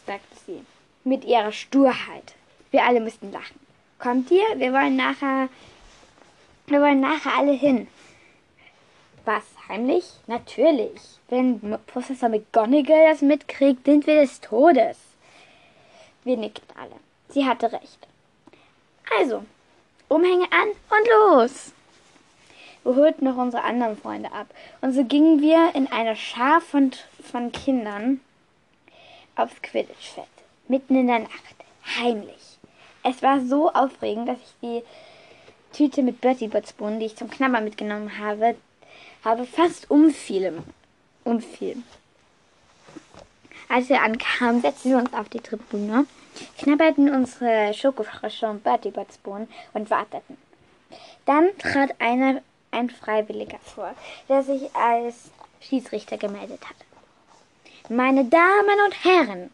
sagte 0.06 0.36
sie, 0.46 0.64
mit 1.04 1.24
ihrer 1.24 1.52
Sturheit. 1.52 2.34
Wir 2.70 2.84
alle 2.84 3.00
müssten 3.00 3.30
lachen. 3.32 3.58
Kommt 3.98 4.30
ihr? 4.30 4.44
Wir 4.56 4.72
wollen 4.72 4.96
nachher, 4.96 5.48
wir 6.66 6.80
wollen 6.80 7.00
nachher 7.00 7.36
alle 7.38 7.52
hin. 7.52 7.86
Was, 9.24 9.44
heimlich? 9.68 10.04
Natürlich. 10.26 11.00
Wenn 11.28 11.78
Professor 11.86 12.28
McGonagall 12.28 13.10
das 13.10 13.22
mitkriegt, 13.22 13.84
sind 13.84 14.06
wir 14.06 14.16
des 14.16 14.40
Todes. 14.40 14.98
Wir 16.24 16.36
nickten 16.36 16.76
alle. 16.76 16.96
Sie 17.28 17.46
hatte 17.46 17.72
recht. 17.72 18.08
Also, 19.18 19.44
Umhänge 20.08 20.46
an 20.50 20.68
und 20.68 21.42
los! 21.42 21.72
Wir 22.84 22.96
holten 22.96 23.24
noch 23.24 23.36
unsere 23.36 23.62
anderen 23.62 23.96
Freunde 23.96 24.32
ab. 24.32 24.46
Und 24.80 24.92
so 24.92 25.04
gingen 25.04 25.40
wir 25.40 25.74
in 25.74 25.90
einer 25.92 26.16
Schar 26.16 26.60
von, 26.60 26.90
von 27.22 27.52
Kindern 27.52 28.20
aufs 29.36 29.62
Quidditch-Feld. 29.62 30.26
Mitten 30.66 30.96
in 30.96 31.06
der 31.06 31.20
Nacht. 31.20 31.54
Heimlich. 31.96 32.58
Es 33.04 33.22
war 33.22 33.40
so 33.40 33.72
aufregend, 33.72 34.28
dass 34.28 34.38
ich 34.38 34.54
die 34.62 34.82
Tüte 35.72 36.02
mit 36.02 36.20
Bertie 36.20 36.48
Botsbohnen, 36.48 36.98
die 36.98 37.06
ich 37.06 37.16
zum 37.16 37.30
Knabbern 37.30 37.64
mitgenommen 37.64 38.18
habe, 38.18 38.56
habe 39.24 39.46
fast 39.46 39.90
umfiel. 39.90 40.62
umfiel. 41.24 41.82
Als 43.68 43.88
wir 43.88 44.02
ankamen, 44.02 44.60
setzten 44.60 44.90
wir 44.90 44.98
uns 44.98 45.14
auf 45.14 45.28
die 45.28 45.40
Tribüne, 45.40 46.06
knabberten 46.58 47.14
unsere 47.14 47.72
Schokofrösche 47.72 48.48
und 48.48 48.64
Bertie 48.64 48.92
und 49.72 49.90
warteten. 49.90 50.36
Dann 51.24 51.56
trat 51.58 51.94
einer 52.00 52.42
ein 52.70 52.90
Freiwilliger 52.90 53.58
vor, 53.60 53.94
der 54.28 54.42
sich 54.42 54.74
als 54.74 55.30
Schiedsrichter 55.60 56.18
gemeldet 56.18 56.60
hat. 56.68 56.76
Meine 57.88 58.24
Damen 58.24 58.78
und 58.86 59.04
Herren, 59.04 59.50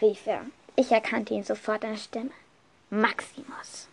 rief 0.00 0.26
er. 0.26 0.42
Ich 0.76 0.92
erkannte 0.92 1.34
ihn 1.34 1.44
sofort 1.44 1.84
an 1.84 1.92
der 1.92 1.98
Stimme. 1.98 2.30
Maximus. 2.90 3.88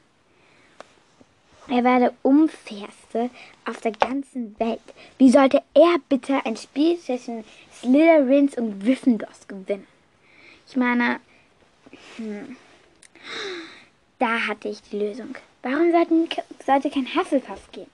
Er 1.67 1.83
war 1.83 1.99
der 1.99 2.13
unfairste 2.21 3.29
auf 3.65 3.81
der 3.81 3.91
ganzen 3.91 4.57
Welt. 4.59 4.81
Wie 5.17 5.31
sollte 5.31 5.63
er 5.73 5.95
bitte 6.09 6.45
ein 6.45 6.57
Spiel 6.57 6.99
zwischen 6.99 7.43
Slytherins 7.73 8.55
und 8.57 8.83
Gryffindors 8.83 9.47
gewinnen? 9.47 9.87
Ich 10.67 10.75
meine, 10.75 11.19
hm, 12.17 12.55
da 14.19 14.47
hatte 14.47 14.69
ich 14.69 14.81
die 14.83 14.99
Lösung. 14.99 15.35
Warum 15.63 15.91
sollten, 15.91 16.29
sollte 16.65 16.91
kein 16.91 17.07
Hufflepuff 17.15 17.71
gehen? 17.71 17.89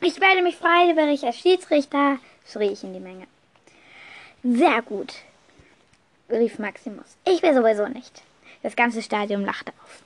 Ich 0.00 0.18
werde 0.18 0.42
mich 0.42 0.56
freiwillig 0.56 1.24
als 1.24 1.36
Schiedsrichter, 1.38 2.18
schrie 2.50 2.72
ich 2.72 2.82
in 2.82 2.94
die 2.94 3.00
Menge. 3.00 3.26
Sehr 4.42 4.80
gut, 4.80 5.14
rief 6.30 6.58
Maximus. 6.58 7.18
Ich 7.26 7.42
will 7.42 7.54
sowieso 7.54 7.86
nicht. 7.86 8.22
Das 8.62 8.76
ganze 8.76 9.02
Stadion 9.02 9.44
lachte 9.44 9.72
auf. 9.84 10.02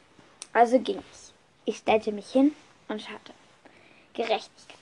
Also 0.52 0.80
ging 0.80 0.98
ich. 0.98 1.23
Ich 1.64 1.78
stellte 1.78 2.12
mich 2.12 2.30
hin 2.30 2.54
und 2.88 3.00
schaute. 3.00 3.32
Gerechtigkeit. 4.12 4.78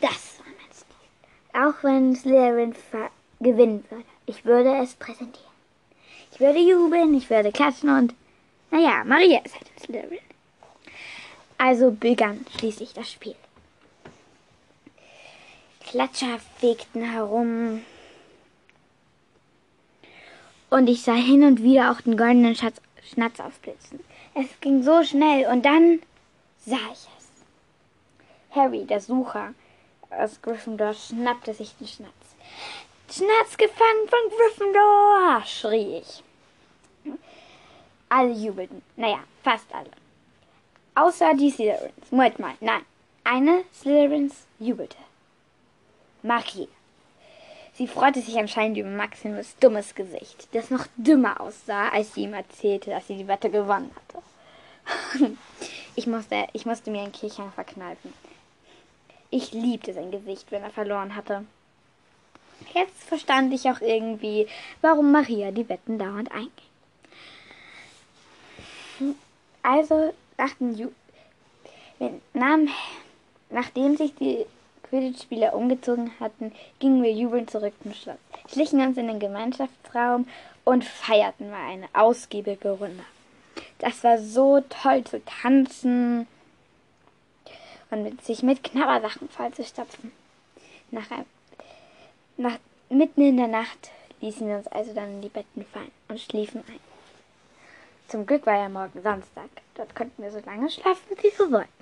Das 0.00 0.38
war 0.38 0.46
mein 0.46 0.72
Stil. 0.72 1.60
Auch 1.60 1.82
wenn 1.82 2.14
Slytherin 2.14 2.74
gewinnen 3.40 3.84
würde. 3.88 4.04
Ich 4.26 4.44
würde 4.44 4.76
es 4.82 4.94
präsentieren. 4.94 5.50
Ich 6.32 6.40
würde 6.40 6.58
jubeln, 6.58 7.14
ich 7.14 7.28
würde 7.30 7.52
klatschen 7.52 7.90
und... 7.90 8.14
Naja, 8.70 9.02
Maria 9.04 9.40
ist 9.40 9.54
halt 9.54 9.66
ein 9.66 9.84
Slytherin. 9.84 10.18
Also 11.58 11.90
begann 11.90 12.46
schließlich 12.56 12.92
das 12.92 13.10
Spiel. 13.10 13.34
Klatscher 15.90 16.38
fegten 16.58 17.02
herum 17.02 17.82
und 20.70 20.88
ich 20.88 21.02
sah 21.02 21.14
hin 21.14 21.42
und 21.42 21.62
wieder 21.62 21.90
auch 21.90 22.00
den 22.00 22.16
goldenen 22.16 22.54
Schatz, 22.54 22.80
Schnatz 23.12 23.40
aufblitzen. 23.40 23.98
Es 24.34 24.46
ging 24.60 24.84
so 24.84 25.02
schnell 25.02 25.46
und 25.48 25.64
dann 25.64 26.00
sah 26.64 26.92
ich 26.92 27.08
es. 27.18 28.56
Harry, 28.56 28.84
der 28.84 29.00
Sucher 29.00 29.54
aus 30.10 30.42
Gryffindor, 30.42 30.94
schnappte 30.94 31.54
sich 31.54 31.74
den 31.76 31.86
Schnatz. 31.86 32.10
Schnatz 33.10 33.56
gefangen 33.56 34.08
von 34.08 34.36
Gryffindor! 34.36 35.42
schrie 35.46 35.98
ich. 35.98 36.22
Alle 38.08 38.32
jubelten. 38.32 38.82
Naja, 38.96 39.20
fast 39.42 39.72
alle. 39.72 39.90
Außer 40.94 41.34
die 41.34 41.50
Slytherins. 41.50 42.10
Moment 42.10 42.38
mal, 42.38 42.54
nein. 42.60 42.84
Eine 43.24 43.64
Slytherins 43.72 44.46
jubelte. 44.58 44.96
Marie. 46.22 46.68
Sie 47.74 47.86
freute 47.86 48.20
sich 48.20 48.36
anscheinend 48.36 48.76
über 48.76 48.90
Maximus 48.90 49.56
dummes 49.56 49.94
Gesicht, 49.94 50.48
das 50.52 50.70
noch 50.70 50.86
dümmer 50.96 51.40
aussah, 51.40 51.88
als 51.88 52.14
sie 52.14 52.24
ihm 52.24 52.34
erzählte, 52.34 52.90
dass 52.90 53.06
sie 53.06 53.16
die 53.16 53.28
Wette 53.28 53.48
gewonnen 53.48 53.90
hatte. 53.94 55.36
Ich, 56.00 56.06
musste, 56.06 56.46
ich 56.54 56.64
musste 56.64 56.90
mir 56.90 57.02
ein 57.02 57.12
Kichern 57.12 57.52
verkneifen. 57.52 58.14
Ich 59.28 59.52
liebte 59.52 59.92
sein 59.92 60.10
Gesicht, 60.10 60.50
wenn 60.50 60.62
er 60.62 60.70
verloren 60.70 61.14
hatte. 61.14 61.44
Jetzt 62.72 63.04
verstand 63.04 63.52
ich 63.52 63.68
auch 63.68 63.82
irgendwie, 63.82 64.48
warum 64.80 65.12
Maria 65.12 65.50
die 65.50 65.68
Wetten 65.68 65.98
dauernd 65.98 66.32
einging. 66.32 66.50
Also 69.62 70.14
nach 70.38 70.54
nahm, 72.32 72.68
nachdem 73.50 73.98
sich 73.98 74.14
die 74.14 74.46
Quidditch-Spieler 74.84 75.52
umgezogen 75.54 76.12
hatten, 76.18 76.52
gingen 76.78 77.02
wir 77.02 77.12
jubelnd 77.12 77.50
zurück 77.50 77.74
zum 77.82 77.92
Schloss, 77.92 78.16
schlichen 78.50 78.80
uns 78.80 78.96
in 78.96 79.08
den 79.08 79.20
Gemeinschaftsraum 79.20 80.26
und 80.64 80.82
feierten 80.82 81.50
mal 81.50 81.68
eine 81.68 81.88
ausgiebige 81.92 82.70
Runde. 82.70 83.04
Das 83.80 84.04
war 84.04 84.18
so 84.18 84.60
toll 84.68 85.04
zu 85.04 85.24
tanzen 85.24 86.26
und 87.90 88.02
mit, 88.02 88.22
sich 88.22 88.42
mit 88.42 88.62
Knabbersachen 88.62 89.28
vollzustopfen. 89.30 90.12
Nach, 90.90 91.06
nach 92.36 92.58
mitten 92.90 93.22
in 93.22 93.38
der 93.38 93.48
Nacht 93.48 93.90
ließen 94.20 94.46
wir 94.46 94.56
uns 94.56 94.66
also 94.66 94.92
dann 94.92 95.14
in 95.14 95.22
die 95.22 95.30
Betten 95.30 95.64
fallen 95.64 95.90
und 96.08 96.20
schliefen 96.20 96.62
ein. 96.68 96.80
Zum 98.08 98.26
Glück 98.26 98.44
war 98.44 98.56
ja 98.56 98.68
morgen 98.68 99.00
Samstag. 99.00 99.48
Dort 99.74 99.94
konnten 99.94 100.22
wir 100.22 100.30
so 100.30 100.40
lange 100.44 100.68
schlafen, 100.68 101.16
wie 101.16 101.38
wir 101.38 101.50
wollten. 101.50 101.80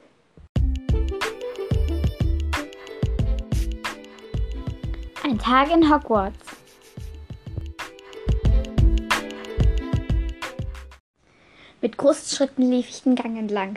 Ein 5.25 5.39
Tag 5.39 5.71
in 5.73 5.93
Hogwarts. 5.93 6.57
Mit 11.81 11.97
großen 11.97 12.37
Schritten 12.37 12.71
lief 12.71 12.89
ich 12.89 13.03
den 13.05 13.15
Gang 13.15 13.39
entlang. 13.39 13.77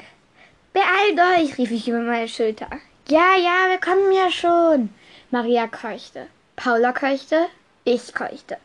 Beeilt 0.73 1.19
euch, 1.37 1.57
rief 1.59 1.69
ich 1.69 1.87
über 1.87 1.99
meine 1.99 2.27
Schulter. 2.27 2.67
Ja, 3.07 3.35
ja, 3.37 3.69
wir 3.69 3.79
kommen 3.79 4.11
ja 4.11 4.31
schon. 4.31 4.89
Maria 5.29 5.67
keuchte. 5.67 6.25
Paula 6.55 6.93
keuchte. 6.93 7.45
Ich 7.83 8.13
keuchte. 8.13 8.57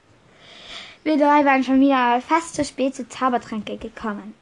Wir 1.05 1.19
drei 1.19 1.45
waren 1.45 1.63
schon 1.63 1.81
wieder 1.81 2.21
fast 2.23 2.55
zu 2.55 2.65
spät 2.65 2.95
zur 2.95 3.11
Zaubertränke 3.11 3.77
gekommen. 3.77 4.35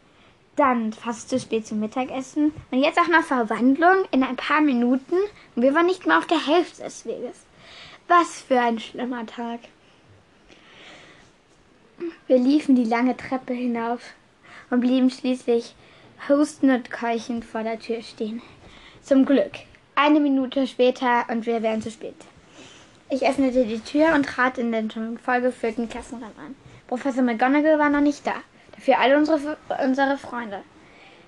Dann 0.54 0.92
fast 0.92 1.28
zu 1.28 1.40
spät 1.40 1.66
zum 1.66 1.80
Mittagessen 1.80 2.52
und 2.70 2.82
jetzt 2.82 2.98
auch 2.98 3.08
noch 3.08 3.24
Verwandlung 3.24 4.04
in 4.12 4.22
ein 4.22 4.36
paar 4.36 4.60
Minuten 4.60 5.16
und 5.56 5.62
wir 5.62 5.74
waren 5.74 5.86
nicht 5.86 6.06
mal 6.06 6.18
auf 6.18 6.26
der 6.26 6.46
Hälfte 6.46 6.84
des 6.84 7.04
Weges. 7.04 7.44
Was 8.06 8.42
für 8.42 8.60
ein 8.60 8.78
schlimmer 8.78 9.26
Tag. 9.26 9.60
Wir 12.28 12.38
liefen 12.38 12.76
die 12.76 12.84
lange 12.84 13.16
Treppe 13.16 13.52
hinauf 13.52 14.14
und 14.70 14.80
blieben 14.80 15.10
schließlich 15.10 15.74
hustend 16.28 16.72
und 16.72 16.90
keuchend 16.90 17.44
vor 17.44 17.62
der 17.62 17.78
Tür 17.78 18.02
stehen. 18.02 18.42
Zum 19.02 19.24
Glück. 19.24 19.52
Eine 19.94 20.20
Minute 20.20 20.66
später 20.66 21.24
und 21.28 21.46
wir 21.46 21.62
wären 21.62 21.82
zu 21.82 21.90
spät. 21.90 22.16
Ich 23.10 23.26
öffnete 23.26 23.64
die 23.64 23.80
Tür 23.80 24.14
und 24.14 24.26
trat 24.26 24.58
in 24.58 24.72
den 24.72 24.90
schon 24.90 25.18
vollgefüllten 25.18 25.88
Klassenraum 25.88 26.32
an. 26.38 26.56
Professor 26.88 27.22
McGonagall 27.22 27.78
war 27.78 27.90
noch 27.90 28.00
nicht 28.00 28.26
da. 28.26 28.34
Dafür 28.74 28.98
alle 28.98 29.16
unsere, 29.16 29.56
unsere 29.84 30.16
Freunde. 30.16 30.62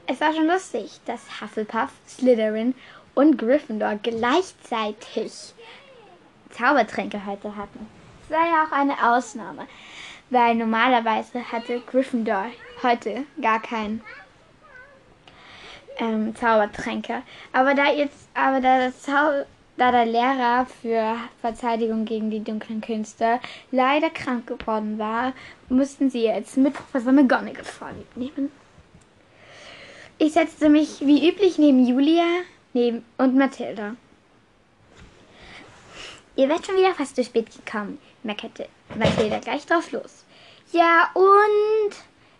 Es 0.07 0.21
war 0.21 0.33
schon 0.33 0.47
lustig, 0.47 1.01
dass 1.05 1.41
Hufflepuff, 1.41 1.91
Slytherin 2.09 2.75
und 3.15 3.39
Gryffindor 3.39 3.99
gleichzeitig 4.03 5.55
Zaubertränke 6.51 7.27
heute 7.27 7.57
hatten. 7.57 7.87
Es 8.25 8.31
war 8.31 8.47
ja 8.47 8.65
auch 8.65 8.73
eine 8.73 9.15
Ausnahme, 9.15 9.67
weil 10.31 10.55
normalerweise 10.55 11.53
hatte 11.53 11.81
Gryffindor 11.81 12.47
heute 12.87 13.25
gar 13.41 13.61
keinen 13.61 14.03
ähm, 15.99 16.35
Zaubertränke. 16.37 17.23
Aber 17.53 17.75
da 17.75 17.93
jetzt, 17.93 18.29
aber 18.35 18.61
da 18.61 18.79
das 18.79 19.03
Zau 19.03 19.45
da 19.77 19.91
der 19.91 20.07
Lehrer 20.07 20.67
für 20.81 21.17
Verteidigung 21.41 22.07
gegen 22.07 22.31
die 22.31 22.43
dunklen 22.43 22.81
Künste 22.81 23.41
leider 23.71 24.09
krank 24.09 24.47
geworden 24.47 24.99
war, 24.99 25.35
mussten 25.69 26.09
sie 26.09 26.23
jetzt 26.23 26.57
mit 26.57 26.73
Professor 26.73 27.13
McGonagall 27.13 27.65
vorlieb 27.65 28.17
nehmen. 28.17 28.51
Ich 30.19 30.33
setzte 30.33 30.71
mich 30.71 31.01
wie 31.01 31.29
üblich 31.29 31.59
neben 31.59 31.87
Julia 31.87 32.25
neben 32.73 33.05
und 33.19 33.35
Mathilda. 33.35 33.97
Ihr 36.37 36.49
werdet 36.49 36.67
schon 36.67 36.77
wieder 36.77 36.95
fast 36.95 37.17
zu 37.17 37.25
spät 37.25 37.49
gekommen, 37.51 37.99
meckerte 38.23 38.69
Mathilda 38.95 39.39
gleich 39.39 39.67
drauf 39.67 39.91
los. 39.93 40.25
Ja, 40.73 41.11
und? 41.15 41.97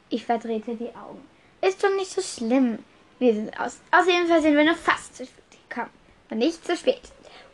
Ich 0.09 0.25
verdrehte 0.25 0.77
die 0.77 0.95
Augen. 0.95 1.23
Ist 1.63 1.83
doch 1.83 1.95
nicht 1.97 2.11
so 2.11 2.23
schlimm. 2.23 2.79
Wir 3.19 3.35
sind 3.35 3.59
aus. 3.59 3.81
Außerdem 3.91 4.27
sind 4.27 4.57
wir 4.57 4.65
nur 4.65 4.75
fast 4.75 5.17
zu 5.17 5.25
spät 5.25 5.69
gekommen. 5.69 5.91
Und 6.31 6.39
nicht 6.39 6.65
zu 6.65 6.77
spät. 6.77 7.03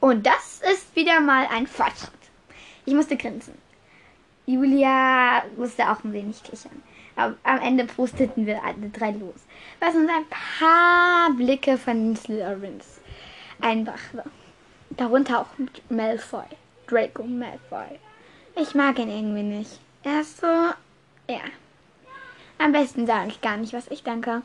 Und 0.01 0.27
das 0.27 0.61
ist 0.73 0.95
wieder 0.97 1.21
mal 1.21 1.47
ein 1.51 1.67
Fortschritt. 1.67 2.11
Ich 2.85 2.95
musste 2.95 3.17
grinsen. 3.17 3.55
Julia 4.47 5.45
musste 5.57 5.89
auch 5.89 6.03
ein 6.03 6.13
wenig 6.13 6.43
kichern. 6.43 6.83
Aber 7.15 7.37
am 7.45 7.61
Ende 7.61 7.85
prosteten 7.85 8.47
wir 8.47 8.63
alle 8.65 8.89
drei 8.89 9.11
los, 9.11 9.35
was 9.81 9.95
uns 9.95 10.09
ein 10.09 10.27
paar 10.31 11.31
Blicke 11.37 11.77
von 11.79 12.17
Slytherins 12.17 13.01
einbrachte. 13.61 14.25
Darunter 14.91 15.41
auch 15.41 15.47
Malfoy, 15.91 16.45
Draco 16.87 17.23
Malfoy. 17.23 17.99
Ich 18.57 18.75
mag 18.75 18.99
ihn 18.99 19.09
irgendwie 19.09 19.43
nicht. 19.43 19.79
Er 20.03 20.21
ist 20.23 20.41
so, 20.41 20.47
ja. 20.47 21.41
Am 22.63 22.71
besten 22.71 23.09
sage 23.09 23.29
ich 23.29 23.41
gar 23.41 23.57
nicht, 23.57 23.73
was 23.73 23.89
ich 23.89 24.05
denke. 24.05 24.43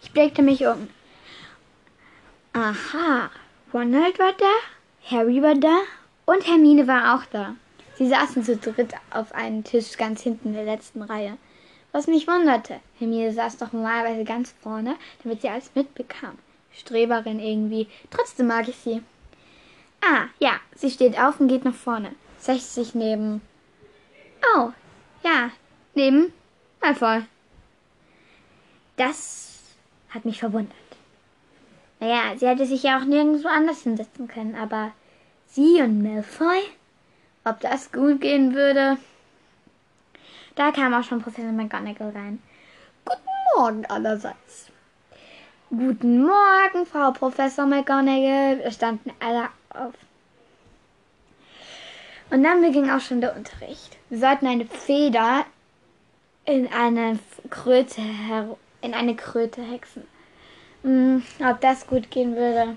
Ich 0.00 0.12
blickte 0.12 0.40
mich 0.40 0.66
um. 0.66 0.88
Aha, 2.54 3.30
Ronald 3.74 4.18
war 4.18 4.32
da, 4.32 5.10
Harry 5.10 5.42
war 5.42 5.56
da 5.56 5.80
und 6.24 6.46
Hermine 6.46 6.86
war 6.86 7.16
auch 7.16 7.26
da. 7.26 7.56
Sie 7.96 8.08
saßen 8.08 8.44
zu 8.44 8.56
dritt 8.56 8.94
auf 9.10 9.34
einem 9.34 9.62
Tisch 9.62 9.98
ganz 9.98 10.22
hinten 10.22 10.48
in 10.48 10.54
der 10.54 10.64
letzten 10.64 11.02
Reihe. 11.02 11.36
Was 11.92 12.06
mich 12.06 12.26
wunderte, 12.26 12.80
Hermine 12.98 13.30
saß 13.34 13.58
doch 13.58 13.74
normalerweise 13.74 14.24
ganz 14.24 14.54
vorne, 14.62 14.96
damit 15.22 15.42
sie 15.42 15.50
alles 15.50 15.70
mitbekam. 15.74 16.38
Streberin 16.72 17.40
irgendwie. 17.40 17.88
Trotzdem 18.10 18.46
mag 18.46 18.68
ich 18.68 18.76
sie. 18.76 19.02
Ah, 20.00 20.28
ja, 20.38 20.52
sie 20.74 20.90
steht 20.90 21.20
auf 21.20 21.40
und 21.40 21.48
geht 21.48 21.66
nach 21.66 21.74
vorne. 21.74 22.12
Setzt 22.38 22.74
sich 22.74 22.94
neben. 22.94 23.42
Oh, 24.54 24.72
ja, 25.22 25.50
neben 25.94 26.32
Malfoy. 26.80 27.22
Das 28.96 29.60
hat 30.10 30.24
mich 30.24 30.40
verwundert. 30.40 30.74
Naja, 32.00 32.36
sie 32.36 32.46
hätte 32.46 32.66
sich 32.66 32.82
ja 32.84 32.98
auch 32.98 33.04
nirgendwo 33.04 33.48
anders 33.48 33.82
hinsetzen 33.82 34.28
können, 34.28 34.54
aber 34.54 34.92
sie 35.46 35.82
und 35.82 36.02
Malfoy? 36.02 36.60
Ob 37.44 37.60
das 37.60 37.90
gut 37.92 38.20
gehen 38.20 38.54
würde? 38.54 38.98
Da 40.54 40.72
kam 40.72 40.94
auch 40.94 41.04
schon 41.04 41.22
Professor 41.22 41.52
McGonagall 41.52 42.10
rein. 42.10 42.42
Guten 43.04 43.28
Morgen 43.56 43.86
allerseits. 43.86 44.70
Guten 45.70 46.22
Morgen, 46.22 46.86
Frau 46.86 47.10
Professor 47.12 47.66
McGonagall. 47.66 48.58
Wir 48.58 48.70
standen 48.70 49.12
alle 49.20 49.48
auf. 49.70 49.94
Und 52.30 52.42
dann 52.42 52.60
beging 52.60 52.90
auch 52.90 53.00
schon 53.00 53.20
der 53.20 53.34
Unterricht. 53.34 53.96
Wir 54.10 54.18
sollten 54.18 54.46
eine 54.46 54.66
Feder 54.66 55.46
in 56.44 56.66
eine 56.72 57.18
Kröte 57.50 58.02
in 58.80 58.94
eine 58.94 59.16
Kröte 59.16 59.62
hexen. 59.62 60.06
Hm, 60.82 61.22
ob 61.44 61.60
das 61.60 61.86
gut 61.86 62.10
gehen 62.10 62.36
würde. 62.36 62.76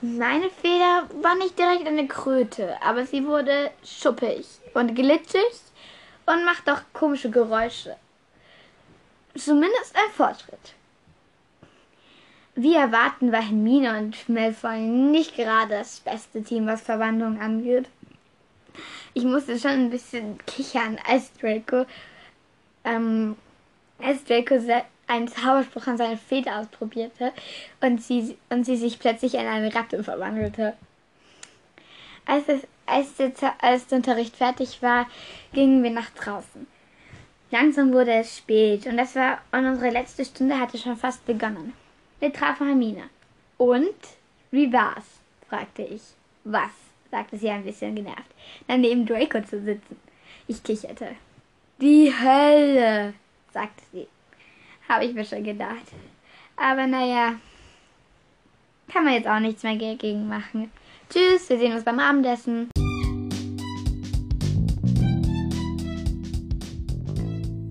Meine 0.00 0.50
Feder 0.50 1.08
war 1.22 1.34
nicht 1.36 1.58
direkt 1.58 1.86
eine 1.86 2.06
Kröte, 2.06 2.76
aber 2.82 3.06
sie 3.06 3.24
wurde 3.24 3.70
schuppig 3.84 4.46
und 4.74 4.94
glitschig 4.94 5.60
und 6.26 6.44
macht 6.44 6.68
auch 6.68 6.80
komische 6.92 7.30
Geräusche. 7.30 7.96
Zumindest 9.34 9.94
ein 9.94 10.12
Fortschritt. 10.12 10.74
Wie 12.56 12.74
erwarten 12.74 13.32
war 13.32 13.42
Hermine 13.42 13.98
und 13.98 14.28
Malfoy 14.28 14.78
nicht 14.78 15.34
gerade 15.34 15.70
das 15.70 16.00
beste 16.00 16.42
Team, 16.42 16.66
was 16.66 16.82
Verwandlung 16.82 17.40
angeht. 17.40 17.86
Ich 19.14 19.24
musste 19.24 19.58
schon 19.58 19.70
ein 19.70 19.90
bisschen 19.90 20.38
kichern, 20.46 20.98
als 21.06 21.32
Draco, 21.34 21.86
ähm, 22.84 23.36
als 24.02 24.24
Draco 24.24 24.56
einen 25.06 25.28
Zauberspruch 25.28 25.86
an 25.86 25.98
seine 25.98 26.16
Feder 26.16 26.58
ausprobierte 26.58 27.32
und 27.80 28.02
sie, 28.02 28.36
und 28.50 28.64
sie 28.64 28.76
sich 28.76 28.98
plötzlich 28.98 29.34
in 29.34 29.46
eine 29.46 29.74
Ratte 29.74 30.02
verwandelte. 30.02 30.74
Als, 32.26 32.48
es, 32.48 32.62
als, 32.86 33.14
der, 33.16 33.32
als 33.62 33.86
der 33.86 33.98
Unterricht 33.98 34.36
fertig 34.36 34.82
war, 34.82 35.06
gingen 35.52 35.82
wir 35.82 35.90
nach 35.90 36.10
draußen. 36.10 36.66
Langsam 37.50 37.92
wurde 37.92 38.14
es 38.14 38.38
spät 38.38 38.86
und 38.86 38.96
das 38.96 39.14
war 39.14 39.38
und 39.52 39.66
unsere 39.66 39.90
letzte 39.90 40.24
Stunde 40.24 40.58
hatte 40.58 40.78
schon 40.78 40.96
fast 40.96 41.24
begonnen. 41.24 41.72
Wir 42.18 42.32
trafen 42.32 42.66
Hermine. 42.66 43.04
Und 43.58 43.94
wie 44.50 44.72
war's? 44.72 45.04
fragte 45.48 45.82
ich. 45.82 46.02
Was? 46.42 46.83
Sagte 47.14 47.38
sie 47.38 47.48
ein 47.48 47.62
bisschen 47.62 47.94
genervt, 47.94 48.34
daneben 48.66 49.06
Draco 49.06 49.40
zu 49.40 49.62
sitzen. 49.62 49.96
Ich 50.48 50.64
kicherte. 50.64 51.14
Die 51.80 52.12
Hölle, 52.12 53.14
sagte 53.52 53.82
sie. 53.92 54.08
Habe 54.88 55.04
ich 55.04 55.14
mir 55.14 55.24
schon 55.24 55.44
gedacht. 55.44 55.86
Aber 56.56 56.88
naja, 56.88 57.36
kann 58.92 59.04
man 59.04 59.14
jetzt 59.14 59.28
auch 59.28 59.38
nichts 59.38 59.62
mehr 59.62 59.76
dagegen 59.76 60.26
machen. 60.26 60.72
Tschüss, 61.08 61.48
wir 61.48 61.58
sehen 61.58 61.74
uns 61.74 61.84
beim 61.84 62.00
Abendessen. 62.00 62.68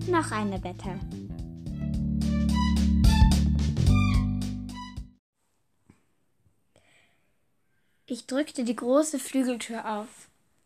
Noch 0.08 0.32
eine 0.32 0.62
Wette. 0.64 1.23
Ich 8.06 8.26
drückte 8.26 8.64
die 8.64 8.76
große 8.76 9.18
Flügeltür 9.18 9.88
auf, 9.88 10.08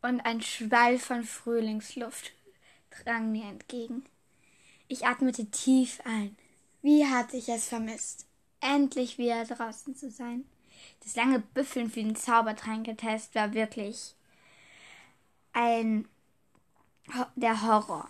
und 0.03 0.20
ein 0.20 0.40
Schwall 0.40 0.98
von 0.98 1.24
Frühlingsluft 1.24 2.33
drang 2.90 3.33
mir 3.33 3.44
entgegen. 3.44 4.05
Ich 4.87 5.07
atmete 5.07 5.51
tief 5.51 6.01
ein. 6.05 6.37
Wie 6.83 7.07
hatte 7.07 7.37
ich 7.37 7.48
es 7.48 7.68
vermisst, 7.68 8.27
endlich 8.61 9.18
wieder 9.18 9.44
draußen 9.44 9.94
zu 9.94 10.11
sein. 10.11 10.44
Das 11.03 11.16
lange 11.16 11.40
Büffeln 11.40 11.90
für 11.90 12.03
den 12.03 12.16
Zaubertränketest 12.16 13.35
war 13.35 13.53
wirklich 13.53 14.14
ein 15.53 16.09
der 17.37 17.62
Horror. 17.62 18.09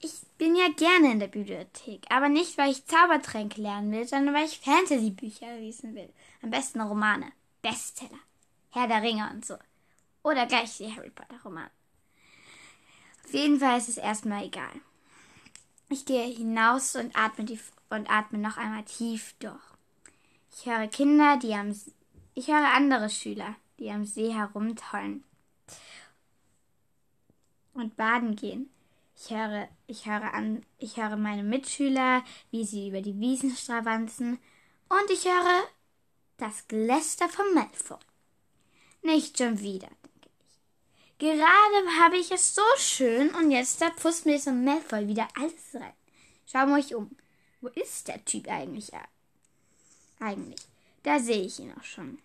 Ich 0.00 0.12
bin 0.36 0.54
ja 0.54 0.68
gerne 0.76 1.12
in 1.12 1.20
der 1.20 1.28
Bibliothek, 1.28 2.02
aber 2.10 2.28
nicht, 2.28 2.58
weil 2.58 2.70
ich 2.70 2.84
Zaubertränke 2.84 3.62
lernen 3.62 3.90
will, 3.92 4.06
sondern 4.06 4.34
weil 4.34 4.44
ich 4.44 4.60
Fantasy-Bücher 4.60 5.56
lesen 5.56 5.94
will. 5.94 6.12
Am 6.42 6.50
besten 6.50 6.80
Romane. 6.80 7.32
Bestseller. 7.62 8.18
Herr 8.74 8.88
der 8.88 9.02
Ringe 9.02 9.30
und 9.30 9.46
so. 9.46 9.56
Oder 10.24 10.46
gleich 10.46 10.78
die 10.78 10.92
Harry 10.94 11.10
Potter 11.10 11.40
Roman. 11.44 11.70
Auf 13.24 13.32
jeden 13.32 13.60
Fall 13.60 13.78
ist 13.78 13.88
es 13.88 13.98
erstmal 13.98 14.44
egal. 14.44 14.80
Ich 15.88 16.04
gehe 16.04 16.24
hinaus 16.24 16.96
und 16.96 17.16
atme, 17.16 17.44
die, 17.44 17.60
und 17.90 18.10
atme 18.10 18.38
noch 18.38 18.56
einmal 18.56 18.82
tief 18.82 19.36
durch. 19.38 19.62
Ich 20.50 20.66
höre 20.66 20.88
Kinder, 20.88 21.36
die 21.36 21.54
am 21.54 21.72
ich 22.34 22.48
höre 22.48 22.74
andere 22.74 23.10
Schüler, 23.10 23.54
die 23.78 23.90
am 23.92 24.04
See 24.04 24.32
herumtollen 24.32 25.22
und 27.74 27.96
baden 27.96 28.34
gehen. 28.34 28.70
Ich 29.16 29.30
höre, 29.30 29.68
ich 29.86 30.06
höre 30.06 30.34
an, 30.34 30.66
ich 30.78 30.96
höre 30.96 31.16
meine 31.16 31.44
Mitschüler, 31.44 32.24
wie 32.50 32.64
sie 32.64 32.88
über 32.88 33.02
die 33.02 33.20
Wiesen 33.20 33.54
stravanzen, 33.56 34.40
und 34.88 35.10
ich 35.10 35.26
höre 35.26 35.62
das 36.38 36.66
Geläster 36.66 37.28
von 37.28 37.54
Malfoy. 37.54 37.98
Nicht 39.04 39.36
schon 39.36 39.60
wieder, 39.60 39.88
denke 39.88 40.28
ich. 40.30 41.18
Gerade 41.18 42.00
habe 42.00 42.16
ich 42.16 42.30
es 42.30 42.54
so 42.54 42.62
schön 42.78 43.34
und 43.34 43.50
jetzt 43.50 43.80
da 43.80 43.90
pfusst 43.90 44.24
mir 44.24 44.38
so 44.40 44.50
Malfoy 44.50 45.06
wieder 45.06 45.28
alles 45.36 45.74
rein. 45.74 45.92
Schauen 46.50 46.70
wir 46.70 46.76
euch 46.76 46.94
um. 46.94 47.10
Wo 47.60 47.68
ist 47.68 48.08
der 48.08 48.24
Typ 48.24 48.48
eigentlich? 48.48 48.90
Eigentlich. 50.20 50.60
Da 51.02 51.20
sehe 51.20 51.42
ich 51.42 51.60
ihn 51.60 51.74
auch 51.78 51.84
schon. 51.84 52.18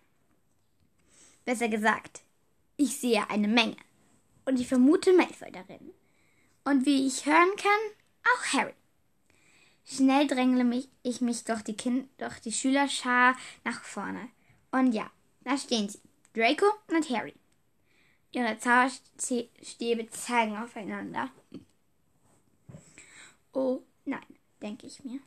Besser 1.44 1.68
gesagt, 1.68 2.22
ich 2.78 2.96
sehe 2.96 3.28
eine 3.28 3.48
Menge. 3.48 3.76
Und 4.46 4.58
ich 4.58 4.66
vermute 4.66 5.12
Malfoy 5.12 5.52
darin. 5.52 5.92
Und 6.64 6.86
wie 6.86 7.06
ich 7.06 7.26
hören 7.26 7.56
kann, 7.56 7.80
auch 8.24 8.52
Harry. 8.54 8.74
Schnell 9.84 10.26
drängle 10.26 10.64
mich, 10.64 10.88
ich 11.02 11.20
mich 11.20 11.44
durch 11.44 11.62
die, 11.62 11.76
kind, 11.76 12.08
durch 12.18 12.38
die 12.40 12.52
Schülerschar 12.52 13.36
nach 13.64 13.82
vorne. 13.82 14.28
Und 14.70 14.92
ja, 14.92 15.10
da 15.44 15.58
stehen 15.58 15.88
sie. 15.88 16.00
Draco 16.34 16.66
und 16.88 17.10
Harry. 17.10 17.34
Ihre 18.32 18.56
Zauberstäbe 18.58 20.08
zeigen 20.10 20.56
aufeinander. 20.56 21.30
Oh 23.52 23.82
nein, 24.04 24.26
denke 24.62 24.86
ich 24.86 25.04
mir. 25.04 25.18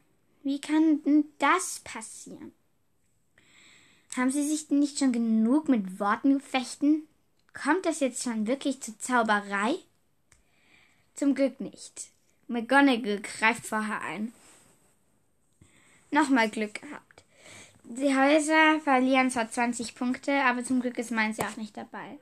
Wie 0.44 0.62
kann 0.62 1.04
denn 1.04 1.26
das 1.40 1.82
passieren? 1.84 2.54
Haben 4.16 4.32
Sie 4.32 4.48
sich 4.48 4.68
denn 4.68 4.80
nicht 4.80 5.00
schon 5.00 5.12
genug 5.12 5.68
mit 5.68 6.00
Worten 6.00 6.34
gefechten? 6.34 7.08
Kommt 7.54 7.86
das 7.86 8.00
jetzt 8.00 8.24
schon 8.24 8.48
wirklich 8.48 8.82
zur 8.82 8.98
Zauberei? 9.00 9.76
Zum 11.14 11.36
Glück 11.36 11.60
nicht. 11.60 12.10
McGonagall 12.48 13.22
greift 13.22 13.66
vorher 13.66 14.02
ein. 14.02 14.34
Nochmal 16.12 16.50
Glück 16.50 16.76
gehabt. 16.82 17.13
Die 17.86 18.16
Häuser 18.16 18.80
verlieren 18.82 19.30
zwar 19.30 19.50
20 19.50 19.96
Punkte, 19.96 20.32
aber 20.44 20.64
zum 20.64 20.82
Glück 20.82 20.98
ist 20.98 21.12
meins 21.12 21.38
ja 21.38 21.48
auch 21.48 21.58
nicht 21.58 21.76
dabei. 21.76 22.18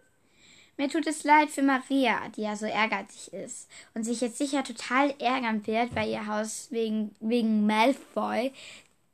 Mir 0.78 0.90
tut 0.90 1.06
es 1.06 1.24
leid 1.24 1.50
für 1.52 1.62
Maria, 1.62 2.30
die 2.30 2.42
ja 2.42 2.56
so 2.56 2.66
ehrgeizig 2.66 3.32
ist 3.34 3.70
und 3.94 4.04
sich 4.04 4.22
jetzt 4.22 4.40
sicher 4.40 4.64
total 4.64 5.14
ärgern 5.20 5.66
wird, 5.68 5.96
weil 5.96 6.10
ihr 6.10 6.26
Haus 6.26 6.68
wegen, 6.72 7.14
wegen 7.20 7.68
Malfoy 7.68 8.52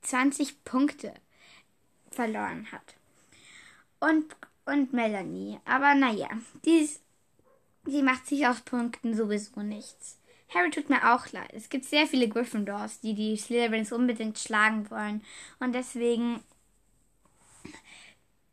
20 0.01 0.63
Punkte 0.63 1.13
verloren 2.11 2.71
hat. 2.71 2.95
Und, 3.99 4.33
und 4.65 4.93
Melanie. 4.93 5.59
Aber 5.65 5.95
naja, 5.95 6.29
die, 6.63 6.89
die 7.85 8.01
macht 8.01 8.27
sich 8.27 8.47
aus 8.47 8.61
Punkten 8.61 9.15
sowieso 9.15 9.61
nichts. 9.61 10.17
Harry 10.53 10.69
tut 10.69 10.89
mir 10.89 11.13
auch 11.13 11.31
leid. 11.31 11.51
Es 11.53 11.69
gibt 11.69 11.85
sehr 11.85 12.07
viele 12.07 12.29
Gryffindors, 12.29 13.01
die 13.01 13.13
die 13.13 13.35
Slytherins 13.35 13.91
unbedingt 13.91 14.39
schlagen 14.39 14.89
wollen 14.89 15.23
und 15.59 15.73
deswegen 15.73 16.41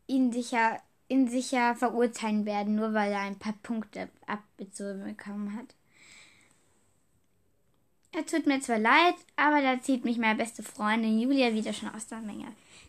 ihn 0.06 0.32
sicher, 0.32 0.80
ihn 1.08 1.28
sicher 1.28 1.74
verurteilen 1.76 2.46
werden, 2.46 2.74
nur 2.74 2.94
weil 2.94 3.12
er 3.12 3.20
ein 3.20 3.38
paar 3.38 3.54
Punkte 3.62 4.08
abbezogen 4.26 5.04
bekommen 5.04 5.56
hat. 5.56 5.74
Er 8.12 8.26
tut 8.26 8.46
mir 8.46 8.60
zwar 8.60 8.78
leid, 8.78 9.14
aber 9.34 9.60
da 9.60 9.80
zieht 9.80 10.04
mich 10.04 10.18
meine 10.18 10.38
beste 10.38 10.62
Freundin 10.62 11.18
Julia 11.18 11.52
wieder 11.52 11.72
schon 11.72 11.88
aus 11.88 12.06
der 12.06 12.20
Menge. 12.20 12.46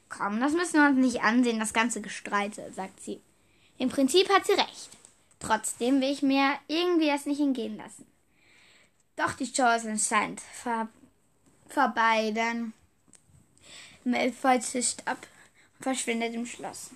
Komm, 0.07 0.39
das 0.39 0.53
müssen 0.53 0.75
wir 0.75 0.87
uns 0.87 0.99
nicht 0.99 1.23
ansehen, 1.23 1.59
das 1.59 1.73
ganze 1.73 2.01
Gestreite, 2.01 2.71
sagt 2.73 3.01
sie. 3.01 3.21
Im 3.77 3.89
Prinzip 3.89 4.29
hat 4.29 4.45
sie 4.45 4.53
recht. 4.53 4.89
Trotzdem 5.39 5.99
will 5.99 6.11
ich 6.11 6.21
mir 6.21 6.53
irgendwie 6.67 7.07
das 7.07 7.25
nicht 7.25 7.39
hingehen 7.39 7.75
lassen. 7.75 8.05
Doch 9.15 9.34
die 9.34 9.45
ist 9.45 9.60
anscheinend 9.60 10.41
vor, 10.41 10.89
vorbei, 11.67 12.32
denn 12.32 12.73
Malfoy 14.04 14.60
zischt 14.60 15.01
ab 15.06 15.25
und 15.78 15.84
verschwindet 15.84 16.34
im 16.34 16.45
Schloss. 16.45 16.91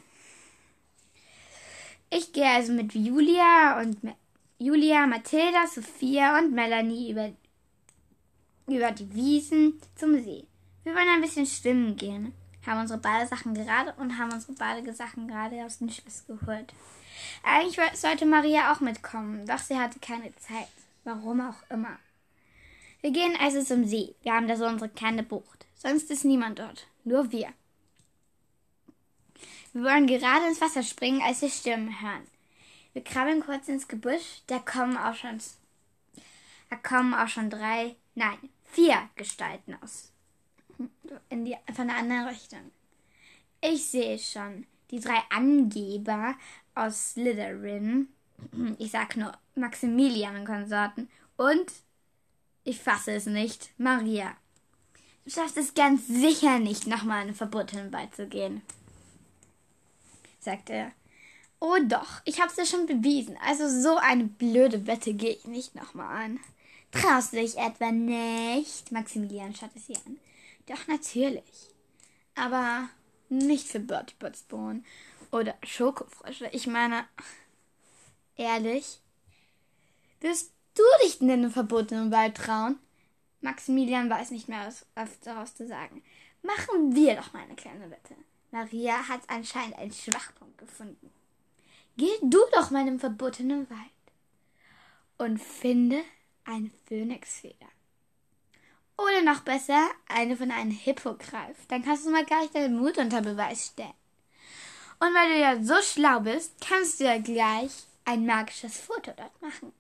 Ich 2.10 2.34
gehe 2.34 2.50
also 2.50 2.74
mit 2.74 2.94
Julia 2.94 3.80
und 3.80 3.98
Julia, 4.58 5.08
Mathilda, 5.08 5.68
Sophia 5.68 6.38
und 6.38 6.52
Melanie 6.52 7.12
über, 7.12 7.32
über 8.68 8.92
die 8.92 9.14
Wiesen 9.14 9.80
zum 9.96 10.22
See. 10.22 10.46
Wir 10.84 10.96
wollen 10.96 11.08
ein 11.08 11.22
bisschen 11.22 11.46
schwimmen 11.46 11.96
gehen, 11.96 12.34
haben 12.66 12.82
unsere 12.82 13.00
Badesachen 13.00 13.54
gerade 13.54 13.94
und 13.98 14.18
haben 14.18 14.34
unsere 14.34 14.54
Badesachen 14.54 15.28
gerade 15.28 15.64
aus 15.64 15.78
dem 15.78 15.90
Schloss 15.90 16.26
geholt. 16.26 16.74
Eigentlich 17.44 17.80
sollte 17.94 18.26
Maria 18.26 18.74
auch 18.74 18.82
mitkommen, 18.82 19.46
doch 19.46 19.60
sie 19.60 19.78
hatte 19.78 20.00
keine 20.00 20.36
Zeit. 20.36 20.68
Warum 21.04 21.42
auch 21.42 21.70
immer. 21.70 21.98
Wir 23.02 23.12
gehen 23.12 23.38
also 23.40 23.64
zum 23.64 23.86
See. 23.86 24.16
Wir 24.24 24.34
haben 24.34 24.48
da 24.48 24.56
so 24.56 24.66
unsere 24.66 24.90
kleine 24.90 25.24
Bucht. 25.24 25.66
Sonst 25.76 26.12
ist 26.12 26.26
niemand 26.26 26.60
dort. 26.60 26.88
Nur 27.04 27.32
wir. 27.32 27.54
Wir 29.72 29.84
wollen 29.84 30.08
gerade 30.08 30.48
ins 30.48 30.62
Wasser 30.62 30.84
springen, 30.84 31.22
als 31.22 31.42
wir 31.42 31.50
Stimmen 31.50 32.02
hören. 32.02 32.28
Wir 32.94 33.04
krabbeln 33.04 33.42
kurz 33.42 33.68
ins 33.68 33.88
Gebüsch. 33.88 34.42
Da 34.48 34.60
kommen 34.60 34.98
auch 34.98 35.16
schon, 35.16 35.38
da 36.70 36.76
kommen 36.76 37.14
auch 37.14 37.28
schon 37.28 37.50
drei, 37.50 37.96
nein, 38.16 38.38
vier 38.66 39.10
Gestalten 39.16 39.78
aus. 39.82 40.12
In 41.30 41.46
die, 41.46 41.56
von 41.74 41.88
der 41.88 41.98
anderen 41.98 42.28
Richtung. 42.28 42.72
Ich 43.62 43.86
sehe 43.86 44.18
schon. 44.18 44.66
Die 44.92 45.00
drei 45.00 45.20
Angeber 45.30 46.36
aus 46.76 47.12
Slytherin. 47.12 48.10
Ich 48.80 48.92
sag 48.92 49.18
nur 49.18 49.38
Maximilian 49.56 50.38
und 50.38 50.46
Konsorten. 50.46 51.10
Und 51.36 51.72
ich 52.64 52.80
fasse 52.80 53.12
es 53.12 53.26
nicht. 53.26 53.72
Maria. 53.78 54.36
Du 55.26 55.32
schaffst 55.32 55.58
es 55.58 55.74
ganz 55.74 56.08
sicher 56.08 56.60
nicht, 56.60 56.88
nochmal 56.88 57.22
einem 57.22 57.36
Verbotenen 57.36 57.92
beizugehen, 57.92 58.62
sagte 60.40 60.74
er. 60.74 60.92
Oh 61.60 61.78
doch, 61.84 62.22
ich 62.26 62.42
hab's 62.42 62.56
dir 62.56 62.66
schon 62.66 62.86
bewiesen. 62.86 63.38
Also 63.46 63.70
so 63.70 63.98
eine 63.98 64.24
blöde 64.24 64.88
Wette 64.88 65.14
gehe 65.14 65.32
ich 65.32 65.46
nicht 65.46 65.76
nochmal 65.76 66.26
an. 66.26 66.40
Traust 66.92 67.34
du 67.34 67.38
dich 67.38 67.58
etwa 67.58 67.92
nicht? 67.92 68.92
Maximilian 68.92 69.54
schaute 69.54 69.78
sie 69.78 69.96
an. 69.98 70.18
Doch 70.68 70.88
natürlich. 70.88 71.70
Aber 72.36 72.90
nicht 73.28 73.68
für 73.68 73.80
Bertie 73.80 74.16
Botsbohnen 74.18 74.86
oder 75.32 75.56
Schokofrösche. 75.64 76.50
Ich 76.54 76.66
meine, 76.66 77.06
ehrlich, 78.38 79.00
wirst 80.22 80.52
du 80.80 81.06
dich 81.06 81.22
in 81.22 81.28
den 81.28 81.52
verbotenen 81.52 82.12
Wald 82.12 82.36
trauen? 82.36 82.80
Maximilian 83.42 84.10
weiß 84.10 84.32
nicht 84.32 84.50
mehr, 84.50 84.74
was 84.96 85.20
daraus 85.22 85.56
zu 85.56 85.68
sagen. 85.68 86.04
Machen 86.42 86.96
wir 86.96 87.16
doch 87.16 87.34
mal 87.34 87.44
eine 87.44 87.56
kleine 87.56 87.90
Wette. 87.92 88.16
Maria 88.52 89.08
hat 89.08 89.22
anscheinend 89.28 89.78
einen 89.78 89.92
Schwachpunkt 89.92 90.58
gefunden. 90.58 91.12
Geh 91.98 92.12
du 92.22 92.40
doch 92.54 92.72
mal 92.72 92.88
im 92.88 93.00
verbotenen 93.00 93.70
Wald 93.70 93.80
und 95.18 95.38
finde 95.38 96.02
eine 96.46 96.72
Phönixfeder. 96.88 97.68
Oder 98.98 99.22
noch 99.22 99.42
besser, 99.42 99.90
eine 100.08 100.36
von 100.36 100.52
einem 100.52 100.72
Hippogreif. 100.72 101.58
Dann 101.68 101.84
kannst 101.84 102.06
du 102.06 102.10
mal 102.10 102.26
gleich 102.26 102.50
deinen 102.52 102.78
Mut 102.78 102.98
unter 102.98 103.22
Beweis 103.22 103.68
stellen. 103.68 103.94
Und 105.00 105.14
weil 105.14 105.30
du 105.30 105.40
ja 105.40 105.64
so 105.64 105.82
schlau 105.82 106.20
bist, 106.20 106.54
kannst 106.60 107.00
du 107.00 107.06
ja 107.06 107.18
gleich 107.18 107.72
ein 108.04 108.26
magisches 108.26 108.78
Foto 108.78 109.14
dort 109.16 109.42
machen. 109.42 109.72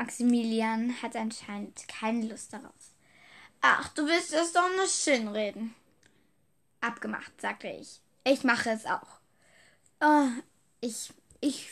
Maximilian 0.00 0.94
hat 1.02 1.14
anscheinend 1.14 1.86
keine 1.86 2.24
Lust 2.24 2.54
darauf. 2.54 2.94
Ach, 3.60 3.86
du 3.88 4.06
willst 4.06 4.32
es 4.32 4.54
doch 4.54 4.70
nur 4.74 4.88
schön 4.88 5.28
reden. 5.28 5.74
Abgemacht, 6.80 7.38
sagte 7.38 7.68
ich. 7.68 8.00
Ich 8.24 8.42
mache 8.42 8.70
es 8.70 8.86
auch. 8.86 9.20
Oh, 10.00 10.28
ich, 10.80 11.12
ich, 11.42 11.68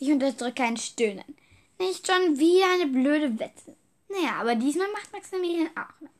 ich 0.00 0.10
unterdrücke 0.10 0.62
ein 0.62 0.78
Stöhnen. 0.78 1.36
Nicht 1.78 2.06
schon 2.06 2.38
wie 2.38 2.62
eine 2.64 2.86
blöde 2.86 3.38
Wette. 3.38 3.76
Naja, 4.08 4.36
aber 4.40 4.54
diesmal 4.54 4.90
macht 4.92 5.12
Maximilian 5.12 5.68
auch 5.76 6.00
mit. 6.00 6.10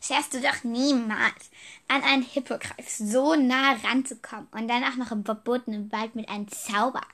Scherst 0.00 0.32
du 0.32 0.40
doch 0.40 0.64
niemals, 0.64 1.50
an 1.88 2.02
einen 2.02 2.22
Hippogreif 2.22 2.88
so 2.88 3.34
nah 3.34 3.74
ranzukommen 3.84 4.48
und 4.52 4.68
dann 4.68 4.84
auch 4.84 4.96
noch 4.96 5.12
im 5.12 5.26
verbotenen 5.26 5.92
Wald 5.92 6.14
mit 6.14 6.30
einem 6.30 6.48
Zauber. 6.48 7.06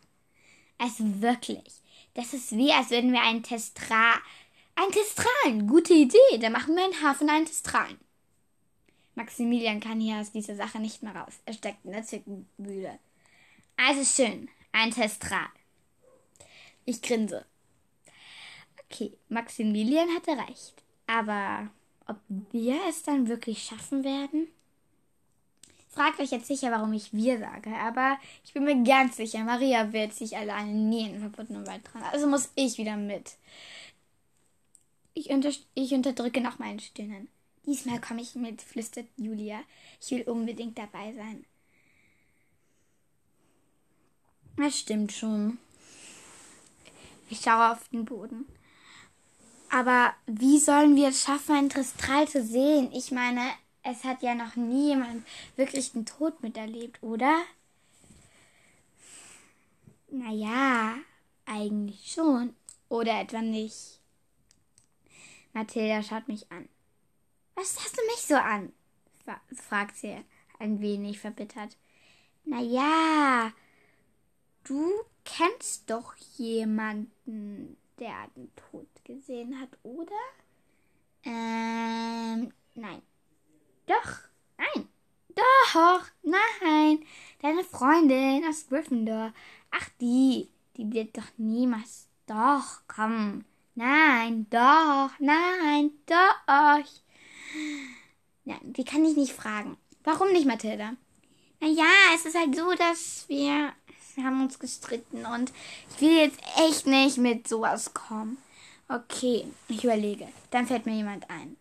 Also 0.78 1.20
wirklich, 1.20 1.82
das 2.18 2.34
ist 2.34 2.56
wie, 2.56 2.72
als 2.72 2.90
würden 2.90 3.12
wir 3.12 3.22
einen 3.22 3.44
Testra... 3.44 4.14
Ein 4.74 4.90
Testralen, 4.90 5.68
gute 5.68 5.94
Idee, 5.94 6.38
dann 6.40 6.52
machen 6.52 6.74
wir 6.74 6.84
einen 6.84 7.02
Hafen 7.02 7.30
einen 7.30 7.46
Testralen. 7.46 7.98
Maximilian 9.14 9.78
kann 9.80 10.00
hier 10.00 10.16
aus 10.16 10.32
dieser 10.32 10.56
Sache 10.56 10.80
nicht 10.80 11.02
mehr 11.02 11.14
raus. 11.14 11.34
Er 11.44 11.52
steckt 11.52 11.84
in 11.84 11.92
der 11.92 12.02
Zickenmühle. 12.02 12.98
Also 13.76 14.04
schön, 14.04 14.48
ein 14.72 14.90
Testral. 14.90 15.48
Ich 16.84 17.02
grinse. 17.02 17.44
Okay, 18.84 19.16
Maximilian 19.28 20.08
hatte 20.14 20.32
recht. 20.48 20.74
Aber 21.06 21.70
ob 22.06 22.18
wir 22.28 22.80
es 22.88 23.04
dann 23.04 23.28
wirklich 23.28 23.62
schaffen 23.62 24.02
werden? 24.02 24.48
Fragt 25.98 26.20
euch 26.20 26.30
jetzt 26.30 26.46
sicher, 26.46 26.70
warum 26.70 26.92
ich 26.92 27.12
wir 27.12 27.40
sage, 27.40 27.74
aber 27.74 28.18
ich 28.44 28.52
bin 28.52 28.62
mir 28.62 28.84
ganz 28.84 29.16
sicher, 29.16 29.42
Maria 29.42 29.92
wird 29.92 30.14
sich 30.14 30.36
alleine 30.36 30.70
nie 30.70 31.06
in 31.06 31.14
den 31.14 31.20
verbotenen 31.20 31.66
Wald 31.66 31.84
tragen. 31.84 32.04
Also 32.12 32.28
muss 32.28 32.52
ich 32.54 32.78
wieder 32.78 32.96
mit. 32.96 33.32
Ich, 35.12 35.30
unter 35.30 35.50
ich 35.74 35.92
unterdrücke 35.92 36.40
noch 36.40 36.60
meinen 36.60 36.78
Stimmen. 36.78 37.26
Diesmal 37.66 38.00
komme 38.00 38.22
ich 38.22 38.36
mit, 38.36 38.62
flüstert 38.62 39.06
Julia. 39.16 39.58
Ich 40.00 40.12
will 40.12 40.22
unbedingt 40.22 40.78
dabei 40.78 41.12
sein. 41.14 41.44
Das 44.56 44.78
stimmt 44.78 45.10
schon. 45.10 45.58
Ich 47.28 47.40
schaue 47.40 47.72
auf 47.72 47.88
den 47.88 48.04
Boden. 48.04 48.46
Aber 49.68 50.14
wie 50.26 50.60
sollen 50.60 50.94
wir 50.94 51.08
es 51.08 51.24
schaffen, 51.24 51.56
ein 51.56 51.70
Tristral 51.70 52.28
zu 52.28 52.40
sehen? 52.44 52.92
Ich 52.92 53.10
meine, 53.10 53.42
es 53.90 54.04
hat 54.04 54.22
ja 54.22 54.34
noch 54.34 54.56
nie 54.56 54.88
jemand 54.88 55.26
wirklich 55.56 55.92
den 55.92 56.04
Tod 56.04 56.42
miterlebt, 56.42 57.02
oder? 57.02 57.42
Naja, 60.10 60.96
eigentlich 61.46 62.12
schon. 62.12 62.54
Oder 62.88 63.20
etwa 63.20 63.42
nicht. 63.42 64.00
Mathilda 65.52 66.02
schaut 66.02 66.28
mich 66.28 66.50
an. 66.50 66.68
Was 67.54 67.78
hast 67.78 67.96
du 67.96 68.02
mich 68.06 68.20
so 68.20 68.36
an? 68.36 68.72
fragt 69.54 69.96
sie 69.96 70.24
ein 70.58 70.80
wenig 70.80 71.18
verbittert. 71.18 71.76
Naja, 72.44 73.52
du 74.64 74.90
kennst 75.24 75.90
doch 75.90 76.14
jemanden, 76.36 77.76
der 77.98 78.28
den 78.36 78.50
Tod 78.56 78.88
gesehen 79.04 79.60
hat, 79.60 79.70
oder? 79.82 80.12
Ähm, 81.24 82.52
nein. 82.74 83.02
Doch, 83.88 84.18
nein. 84.56 84.88
Doch, 85.34 86.02
nein. 86.22 87.04
Deine 87.42 87.64
Freundin 87.64 88.44
aus 88.48 88.68
Gryffindor. 88.68 89.32
Ach, 89.72 89.88
die. 90.00 90.48
Die 90.76 90.92
wird 90.92 91.16
doch 91.16 91.26
niemals. 91.36 92.06
Doch, 92.26 92.82
komm. 92.86 93.44
Nein, 93.74 94.46
doch, 94.50 95.10
nein, 95.18 95.90
doch. 96.06 96.84
Nein, 98.44 98.60
die 98.62 98.84
kann 98.84 99.04
ich 99.04 99.16
nicht 99.16 99.32
fragen. 99.32 99.76
Warum 100.04 100.32
nicht, 100.32 100.46
Mathilda? 100.46 100.94
Naja, 101.60 101.84
es 102.14 102.26
ist 102.26 102.38
halt 102.38 102.54
so, 102.54 102.72
dass 102.74 103.28
wir 103.28 103.72
wir 104.18 104.24
haben 104.24 104.42
uns 104.42 104.58
gestritten 104.58 105.24
und 105.26 105.52
ich 105.90 106.00
will 106.00 106.16
jetzt 106.16 106.40
echt 106.56 106.86
nicht 106.86 107.18
mit 107.18 107.46
sowas 107.46 107.94
kommen. 107.94 108.38
Okay, 108.88 109.44
ich 109.68 109.84
überlege. 109.84 110.26
Dann 110.50 110.66
fällt 110.66 110.86
mir 110.86 110.96
jemand 110.96 111.30
ein. 111.30 111.56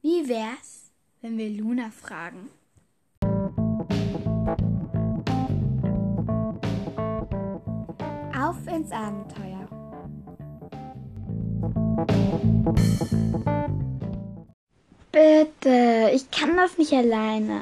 Wie 0.00 0.26
wär's, 0.26 0.81
wenn 1.22 1.38
wir 1.38 1.48
Luna 1.50 1.90
fragen? 1.90 2.50
Auf 8.36 8.66
ins 8.66 8.90
Abenteuer. 8.90 9.68
Bitte, 15.12 16.10
ich 16.12 16.30
kann 16.32 16.56
das 16.56 16.76
nicht 16.76 16.92
alleine. 16.92 17.60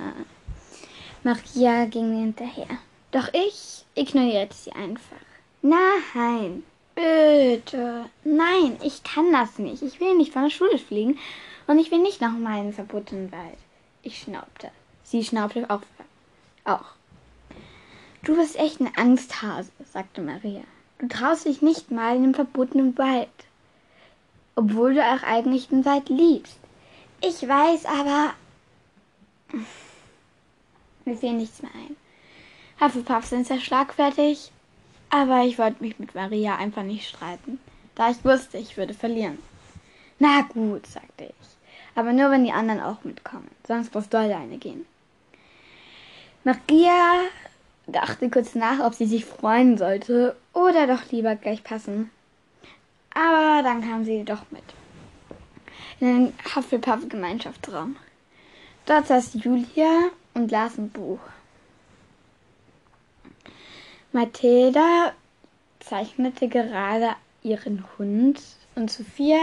Maria 1.23 1.85
ging 1.85 2.17
hinterher. 2.17 2.79
Doch 3.11 3.29
ich 3.35 3.85
ignorierte 3.95 4.55
sie 4.55 4.73
einfach. 4.73 5.17
Nein, 5.61 6.63
bitte. 6.95 8.07
Nein, 8.25 8.79
ich 8.83 9.03
kann 9.03 9.31
das 9.33 9.59
nicht. 9.59 9.83
Ich 9.83 10.01
will 10.01 10.17
nicht 10.17 10.33
von 10.33 10.45
der 10.45 10.51
Schule 10.51 10.79
fliegen 10.79 11.19
und 11.71 11.79
ich 11.79 11.93
will 11.93 12.01
nicht 12.01 12.21
noch 12.21 12.33
mal 12.33 12.59
in 12.59 12.65
den 12.65 12.73
verbotenen 12.73 13.31
Wald. 13.31 13.57
Ich 14.03 14.19
schnaubte. 14.19 14.73
Sie 15.05 15.23
schnaubte 15.23 15.71
auch. 15.71 15.83
auch. 16.65 16.97
Du 18.25 18.35
bist 18.35 18.57
echt 18.57 18.81
ein 18.81 18.91
Angsthase, 18.97 19.71
sagte 19.85 20.21
Maria. 20.21 20.63
Du 20.99 21.07
traust 21.07 21.45
dich 21.45 21.63
nicht 21.63 21.93
mal 21.93 22.17
in 22.17 22.25
den 22.25 22.35
verbotenen 22.35 22.99
Wald. 22.99 23.29
Obwohl 24.57 24.95
du 24.95 25.01
auch 25.01 25.23
eigentlich 25.23 25.69
den 25.69 25.85
Wald 25.85 26.09
liebst. 26.09 26.59
Ich 27.23 27.47
weiß, 27.47 27.87
aber. 27.87 28.35
Mir 31.05 31.17
fehlt 31.17 31.37
nichts 31.37 31.63
mehr 31.63 31.71
ein. 31.73 31.95
Hufflepuff 32.81 33.27
sind 33.27 33.47
sehr 33.47 33.61
schlagfertig, 33.61 34.51
aber 35.09 35.45
ich 35.45 35.57
wollte 35.57 35.85
mich 35.85 36.01
mit 36.01 36.17
Maria 36.17 36.57
einfach 36.57 36.83
nicht 36.83 37.09
streiten, 37.09 37.61
da 37.95 38.11
ich 38.11 38.25
wusste, 38.25 38.59
ich 38.59 38.77
würde 38.77 38.95
verlieren. 38.95 39.39
Na 40.19 40.43
gut, 40.43 40.87
sagte 40.87 41.25
ich, 41.25 41.60
aber 42.01 42.15
nur 42.15 42.31
wenn 42.31 42.45
die 42.45 42.53
anderen 42.53 42.81
auch 42.81 43.05
mitkommen, 43.05 43.51
sonst 43.69 43.95
musst 43.95 44.15
du 44.15 44.19
alleine 44.19 44.57
gehen. 44.57 44.87
Maria 46.45 47.25
dachte 47.87 48.31
kurz 48.31 48.55
nach, 48.55 48.81
ob 48.81 48.95
sie 48.95 49.05
sich 49.05 49.27
freuen 49.27 49.77
sollte 49.77 50.35
oder 50.55 50.87
doch 50.87 51.11
lieber 51.13 51.37
gleich 51.37 51.63
passen. 51.63 52.11
Aber 53.13 53.63
dann 53.63 53.83
kam 53.83 54.07
sie 54.07 54.25
doch 54.25 54.51
mit. 54.51 54.63
In 56.01 56.07
den 56.07 56.33
Hufflepuff-Gemeinschaftsraum. 56.57 57.97
Dort 58.87 59.09
saß 59.09 59.35
Julia 59.35 60.09
und 60.33 60.51
las 60.51 60.79
ein 60.79 60.89
Buch. 60.89 61.21
Mathilda 64.13 65.13
zeichnete 65.81 66.49
gerade 66.49 67.11
ihren 67.43 67.85
Hund 67.99 68.41
und 68.75 68.91
Sophia 68.91 69.37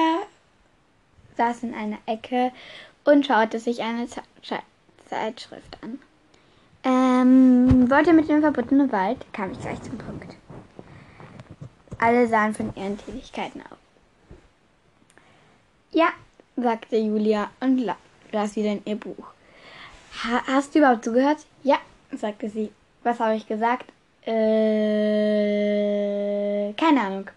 saß 1.38 1.64
in 1.64 1.74
einer 1.74 2.00
Ecke 2.06 2.52
und 3.04 3.26
schaute 3.26 3.60
sich 3.60 3.82
eine 3.82 4.08
Ze 4.08 4.22
Zeitschrift 5.10 5.78
an. 5.82 6.00
Ähm, 6.84 7.90
wollt 7.90 8.08
ihr 8.08 8.14
mit 8.14 8.28
dem 8.28 8.42
verbotenen 8.42 8.92
Wald? 8.92 9.26
Kam 9.32 9.54
ich 9.54 9.62
gleich 9.62 9.82
zum 9.82 9.98
Punkt. 9.98 10.36
Alle 11.98 12.28
sahen 12.28 12.54
von 12.54 12.76
ihren 12.76 12.98
Tätigkeiten 12.98 13.62
auf. 13.62 13.78
Ja, 15.92 16.10
sagte 16.58 16.98
Julia 16.98 17.50
und 17.62 17.90
las 18.32 18.56
wieder 18.56 18.72
in 18.74 18.82
ihr 18.86 18.98
Buch. 18.98 19.28
Ha 20.24 20.44
hast 20.46 20.76
du 20.76 20.80
überhaupt 20.80 21.06
zugehört? 21.06 21.46
Ja, 21.64 21.78
sagte 22.12 22.50
sie 22.50 22.72
Was 23.04 23.20
habe 23.20 23.36
ich 23.36 23.48
gesagt? 23.48 23.86
Äh, 24.26 24.34
keine 26.74 27.02
Ahnung. 27.02 27.30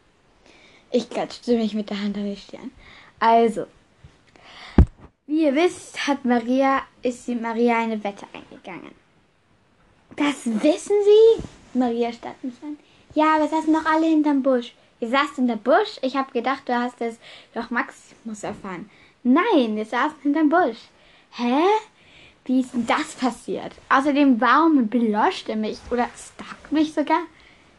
Ich 0.90 1.08
klatschte 1.08 1.56
mich 1.56 1.74
mit 1.74 1.88
der 1.88 2.02
Hand 2.02 2.16
an 2.16 2.24
die 2.24 2.36
Stirn. 2.36 2.72
Also, 3.20 3.66
wie 5.30 5.44
ihr 5.44 5.54
wisst, 5.54 6.08
hat 6.08 6.24
Maria, 6.24 6.82
ist 7.02 7.28
die 7.28 7.36
Maria 7.36 7.78
eine 7.78 8.02
Wette 8.02 8.26
eingegangen. 8.34 8.90
Das 10.16 10.44
wissen 10.44 10.96
Sie? 11.04 11.78
Maria 11.78 12.12
starrt 12.12 12.42
mich 12.42 12.60
an. 12.64 12.76
Ja, 13.14 13.38
wir 13.38 13.46
saßen 13.46 13.72
doch 13.72 13.84
alle 13.86 14.06
hinterm 14.06 14.42
Busch. 14.42 14.74
Ihr 14.98 15.08
saßt 15.08 15.38
in 15.38 15.46
der 15.46 15.54
Busch? 15.54 16.00
Ich 16.02 16.16
habe 16.16 16.32
gedacht, 16.32 16.68
du 16.68 16.76
hast 16.76 17.00
es. 17.00 17.20
Doch 17.54 17.70
Max 17.70 18.12
muss 18.24 18.42
erfahren. 18.42 18.90
Nein, 19.22 19.76
wir 19.76 19.84
saßen 19.84 20.18
hinterm 20.20 20.48
Busch. 20.48 20.78
Hä? 21.30 21.62
Wie 22.44 22.60
ist 22.60 22.74
denn 22.74 22.88
das 22.88 23.14
passiert? 23.14 23.72
Außerdem, 23.88 24.40
warum 24.40 24.88
beloscht 24.88 25.48
er 25.48 25.56
mich? 25.56 25.78
Oder 25.92 26.08
stalkt 26.16 26.72
mich 26.72 26.92
sogar? 26.92 27.20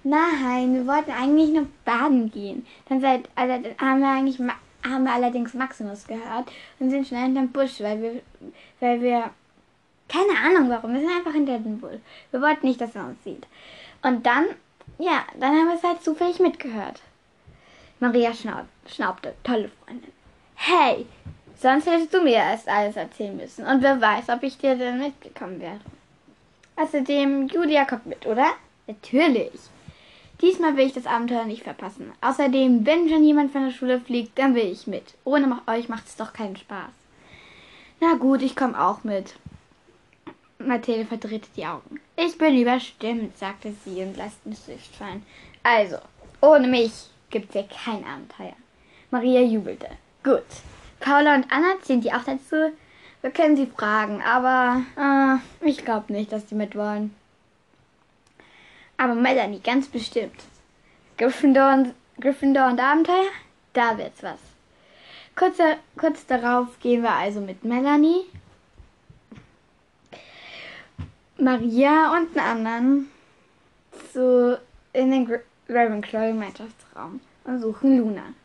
Nein, 0.05 0.73
wir 0.73 0.87
wollten 0.87 1.11
eigentlich 1.11 1.49
nur 1.49 1.67
baden 1.83 2.31
gehen. 2.31 2.65
Dann, 2.87 3.01
seid, 3.01 3.27
also, 3.35 3.61
dann 3.61 3.89
haben 3.89 3.99
wir 3.99 4.07
eigentlich 4.07 4.39
haben 4.83 5.03
wir 5.03 5.13
allerdings 5.13 5.53
Maximus 5.53 6.07
gehört 6.07 6.51
und 6.79 6.89
sind 6.89 7.07
schnell 7.07 7.23
hinterm 7.23 7.49
Busch, 7.49 7.79
weil 7.79 8.01
wir, 8.01 8.21
weil 8.79 9.01
wir, 9.01 9.29
keine 10.07 10.37
Ahnung 10.43 10.69
warum, 10.69 10.93
wir 10.93 11.01
sind 11.01 11.11
einfach 11.11 11.33
hinter 11.33 11.59
dem 11.59 11.79
Busch. 11.79 11.99
Wir 12.31 12.41
wollten 12.41 12.67
nicht, 12.67 12.81
dass 12.81 12.95
er 12.95 13.05
uns 13.05 13.23
sieht. 13.23 13.45
Und 14.01 14.25
dann, 14.25 14.45
ja, 14.97 15.25
dann 15.39 15.51
haben 15.51 15.67
wir 15.67 15.75
es 15.75 15.83
halt 15.83 16.03
zufällig 16.03 16.39
mitgehört. 16.39 17.01
Maria 17.99 18.33
schnaub, 18.33 18.65
schnaubte, 18.87 19.35
tolle 19.43 19.69
Freundin. 19.69 20.11
Hey, 20.55 21.05
sonst 21.55 21.85
hättest 21.85 22.13
du 22.13 22.21
mir 22.21 22.33
erst 22.33 22.67
alles 22.67 22.95
erzählen 22.95 23.37
müssen. 23.37 23.65
Und 23.65 23.83
wer 23.83 24.01
weiß, 24.01 24.29
ob 24.29 24.41
ich 24.43 24.57
dir 24.57 24.75
dann 24.75 24.99
mitgekommen 24.99 25.59
wäre. 25.59 25.79
Außerdem, 26.75 27.47
Julia 27.47 27.85
kommt 27.85 28.07
mit, 28.07 28.25
oder? 28.25 28.47
Natürlich. 28.87 29.51
Diesmal 30.41 30.75
will 30.75 30.87
ich 30.87 30.93
das 30.93 31.05
Abenteuer 31.05 31.45
nicht 31.45 31.63
verpassen. 31.63 32.11
Außerdem, 32.21 32.85
wenn 32.85 33.07
schon 33.09 33.23
jemand 33.23 33.51
von 33.51 33.65
der 33.65 33.71
Schule 33.71 33.99
fliegt, 33.99 34.39
dann 34.39 34.55
will 34.55 34.65
ich 34.65 34.87
mit. 34.87 35.13
Ohne 35.23 35.61
euch 35.67 35.87
macht 35.87 36.07
es 36.07 36.15
doch 36.15 36.33
keinen 36.33 36.55
Spaß. 36.55 36.91
Na 37.99 38.15
gut, 38.15 38.41
ich 38.41 38.55
komme 38.55 38.81
auch 38.81 39.03
mit. 39.03 39.35
Mathilde 40.57 41.05
verdrehte 41.05 41.47
die 41.55 41.65
Augen. 41.65 41.99
Ich 42.15 42.37
bin 42.37 42.59
überstimmt, 42.59 43.37
sagte 43.37 43.73
sie 43.85 44.01
und 44.01 44.17
lässt 44.17 44.43
den 44.43 44.55
Stift 44.55 44.95
fallen. 44.95 45.23
Also, 45.63 45.97
ohne 46.41 46.67
mich 46.67 46.91
gibt's 47.29 47.53
hier 47.53 47.67
kein 47.67 48.03
Abenteuer. 48.03 48.55
Maria 49.11 49.41
jubelte. 49.41 49.89
Gut. 50.23 50.43
Paula 50.99 51.35
und 51.35 51.51
Anna 51.51 51.75
ziehen 51.81 52.01
die 52.01 52.11
auch 52.11 52.23
dazu. 52.23 52.71
Wir 53.21 53.31
können 53.31 53.55
sie 53.55 53.67
fragen, 53.67 54.21
aber 54.23 54.81
äh, 54.97 55.67
ich 55.67 55.85
glaube 55.85 56.11
nicht, 56.13 56.31
dass 56.31 56.49
sie 56.49 56.55
mitwollen. 56.55 57.13
Aber 59.01 59.15
Melanie, 59.15 59.59
ganz 59.61 59.87
bestimmt. 59.87 60.43
Gryffindor 61.17 61.73
und, 61.73 61.95
Gryffindor 62.19 62.67
und 62.67 62.79
Abenteuer? 62.79 63.31
Da 63.73 63.97
wird's 63.97 64.21
was. 64.21 64.37
Kurz, 65.35 65.57
kurz 65.97 66.23
darauf 66.27 66.79
gehen 66.79 67.01
wir 67.01 67.13
also 67.13 67.41
mit 67.41 67.63
Melanie, 67.63 68.25
Maria 71.39 72.15
und 72.15 72.35
den 72.35 72.41
anderen 72.41 73.11
zu, 74.13 74.59
in 74.93 75.09
den 75.09 75.39
Ravenclaw-Gemeinschaftsraum 75.67 77.21
und 77.45 77.59
suchen 77.59 77.97
Luna. 77.97 78.35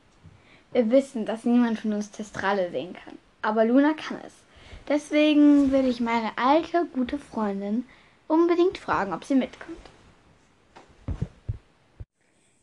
Wir 0.72 0.90
wissen, 0.90 1.26
dass 1.26 1.44
niemand 1.44 1.80
von 1.80 1.92
uns 1.92 2.12
Testrale 2.12 2.70
sehen 2.70 2.94
kann, 2.94 3.18
aber 3.42 3.66
Luna 3.66 3.92
kann 3.92 4.22
es. 4.26 4.32
Deswegen 4.88 5.70
will 5.70 5.86
ich 5.86 6.00
meine 6.00 6.30
alte, 6.36 6.86
gute 6.94 7.18
Freundin 7.18 7.84
unbedingt 8.26 8.78
fragen, 8.78 9.12
ob 9.12 9.22
sie 9.22 9.34
mitkommt. 9.34 9.76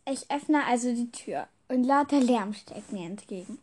Ich 0.06 0.30
öffne 0.30 0.66
also 0.66 0.94
die 0.94 1.12
Tür 1.12 1.48
und 1.70 1.86
lauter 1.86 2.20
Lärm 2.20 2.54
steckt 2.54 2.92
mir 2.92 3.06
entgegen. 3.06 3.60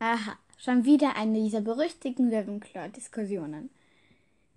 Aha, 0.00 0.36
schon 0.58 0.84
wieder 0.84 1.16
eine 1.16 1.38
dieser 1.38 1.60
berüchtigten 1.60 2.34
Ravenclaw-Diskussionen. 2.34 3.70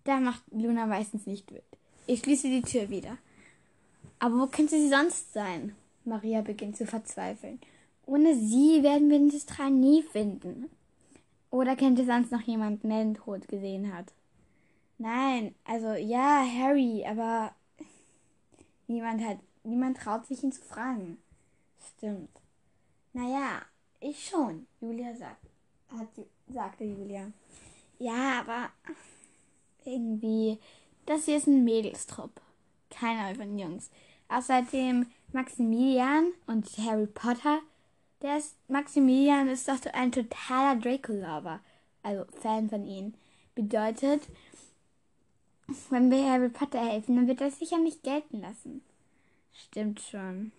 Da 0.03 0.19
macht 0.19 0.41
Luna 0.51 0.87
meistens 0.87 1.27
nicht 1.27 1.51
mit. 1.51 1.63
Ich 2.07 2.21
schließe 2.21 2.47
die 2.47 2.63
Tür 2.63 2.89
wieder. 2.89 3.17
Aber 4.19 4.39
wo 4.39 4.47
könnte 4.47 4.79
sie 4.79 4.89
sonst 4.89 5.33
sein? 5.33 5.75
Maria 6.05 6.41
beginnt 6.41 6.75
zu 6.75 6.87
verzweifeln. 6.87 7.59
Ohne 8.07 8.35
sie 8.35 8.81
werden 8.81 9.09
wir 9.09 9.19
den 9.19 9.29
Sistral 9.29 9.69
nie 9.69 10.01
finden. 10.01 10.71
Oder 11.51 11.75
kennt 11.75 11.99
ihr 11.99 12.05
sonst 12.05 12.31
noch 12.31 12.41
jemanden, 12.41 12.89
der 12.89 13.03
den 13.03 13.47
gesehen 13.47 13.93
hat? 13.93 14.11
Nein, 14.97 15.53
also 15.65 15.93
ja, 15.93 16.43
Harry, 16.43 17.05
aber 17.05 17.53
niemand 18.87 19.21
hat, 19.23 19.37
niemand 19.63 19.97
traut 19.97 20.25
sich 20.25 20.43
ihn 20.43 20.51
zu 20.51 20.63
fragen. 20.63 21.19
Stimmt. 21.79 22.29
Naja, 23.13 23.61
ich 23.99 24.29
schon, 24.29 24.67
Julia 24.79 25.15
sagt, 25.15 25.45
hat, 25.89 26.07
sagte 26.47 26.83
Julia. 26.83 27.31
Ja, 27.99 28.41
aber 28.41 28.69
irgendwie, 29.85 30.59
das 31.05 31.25
hier 31.25 31.37
ist 31.37 31.47
ein 31.47 31.63
Mädelstrupp. 31.63 32.41
Keiner 32.89 33.35
von 33.35 33.57
Jungs. 33.57 33.89
Außerdem 34.29 35.07
Maximilian 35.31 36.31
und 36.45 36.65
Harry 36.77 37.07
Potter. 37.07 37.59
Der 38.21 38.37
ist, 38.37 38.55
Maximilian 38.67 39.47
ist 39.47 39.67
doch 39.67 39.79
ein 39.93 40.11
totaler 40.11 40.79
Draco-Lover. 40.79 41.59
Also 42.03 42.25
Fan 42.39 42.69
von 42.69 42.85
ihnen. 42.85 43.15
Bedeutet, 43.55 44.21
wenn 45.89 46.11
wir 46.11 46.29
Harry 46.29 46.49
Potter 46.49 46.79
helfen, 46.79 47.15
dann 47.15 47.27
wird 47.27 47.41
er 47.41 47.51
sicher 47.51 47.79
nicht 47.79 48.03
gelten 48.03 48.41
lassen. 48.41 48.81
Stimmt 49.51 50.01
schon. 50.01 50.51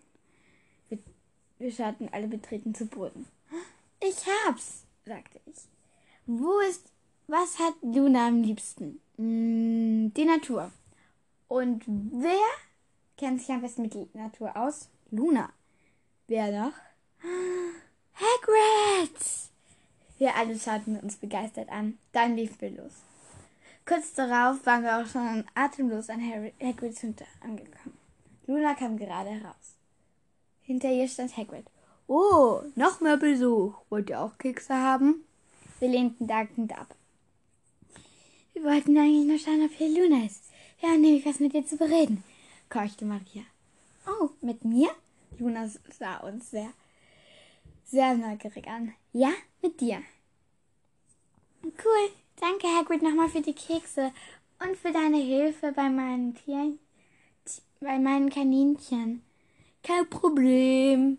Wir 1.58 1.72
schauten 1.72 2.08
alle 2.12 2.28
betreten 2.28 2.74
zu 2.74 2.86
Boden. 2.86 3.26
Ich 4.00 4.26
hab's, 4.26 4.84
sagte 5.04 5.40
ich. 5.46 5.56
Wo 6.26 6.60
ist, 6.60 6.92
was 7.26 7.58
hat 7.58 7.74
Luna 7.82 8.28
am 8.28 8.42
liebsten? 8.42 9.00
Hm, 9.16 10.12
die 10.14 10.24
Natur. 10.24 10.70
Und 11.48 11.82
wer 11.86 12.38
kennt 13.16 13.40
sich 13.40 13.50
am 13.50 13.62
besten 13.62 13.82
mit 13.82 13.94
der 13.94 14.06
Natur 14.12 14.56
aus? 14.56 14.88
Luna. 15.10 15.50
Wer 16.28 16.52
noch? 16.52 16.74
Hagrid! 18.14 19.18
Wir 20.18 20.36
alle 20.36 20.58
schauten 20.58 20.98
uns 21.00 21.16
begeistert 21.16 21.70
an. 21.70 21.98
Dann 22.12 22.36
liefen 22.36 22.60
wir 22.60 22.70
los. 22.70 22.92
Kurz 23.86 24.12
darauf 24.12 24.64
waren 24.66 24.82
wir 24.82 24.98
auch 24.98 25.06
schon 25.06 25.44
atemlos 25.54 26.10
an 26.10 26.20
Harry, 26.20 26.52
Hagrids 26.60 27.02
Hütte 27.02 27.24
angekommen. 27.40 27.96
Luna 28.46 28.74
kam 28.74 28.98
gerade 28.98 29.30
heraus. 29.30 29.77
Hinter 30.68 30.90
ihr 30.90 31.08
stand 31.08 31.34
Hagrid. 31.34 31.64
Oh, 32.08 32.60
noch 32.74 33.00
mehr 33.00 33.16
Besuch. 33.16 33.72
Wollt 33.88 34.10
ihr 34.10 34.20
auch 34.20 34.36
Kekse 34.36 34.74
haben? 34.74 35.24
Wir 35.78 35.88
lehnten 35.88 36.26
dankend 36.26 36.78
ab. 36.78 36.94
Wir 38.52 38.64
wollten 38.64 38.98
eigentlich 38.98 39.26
nur 39.26 39.38
schauen, 39.38 39.64
ob 39.64 39.72
hier 39.72 39.88
Luna 39.88 40.26
ist. 40.26 40.44
Ja, 40.82 40.90
nämlich 40.90 41.24
was 41.24 41.40
mit 41.40 41.54
ihr 41.54 41.64
zu 41.64 41.78
bereden, 41.78 42.22
keuchte 42.68 43.06
Maria. 43.06 43.44
Oh, 44.06 44.28
mit 44.42 44.62
mir? 44.62 44.90
Luna 45.38 45.70
sah 45.98 46.18
uns 46.18 46.50
sehr, 46.50 46.68
sehr 47.86 48.14
neugierig 48.14 48.66
an. 48.66 48.92
Ja, 49.14 49.30
mit 49.62 49.80
dir. 49.80 50.02
Cool. 51.62 52.10
Danke, 52.38 52.66
Hagrid, 52.66 53.00
nochmal 53.00 53.30
für 53.30 53.40
die 53.40 53.54
Kekse 53.54 54.12
und 54.62 54.76
für 54.76 54.92
deine 54.92 55.16
Hilfe 55.16 55.72
bei 55.72 55.88
meinen 55.88 56.34
Tieren, 56.34 56.78
bei 57.80 57.98
meinen 57.98 58.28
Kaninchen. 58.28 59.22
Kein 59.88 60.10
Problem. 60.10 61.18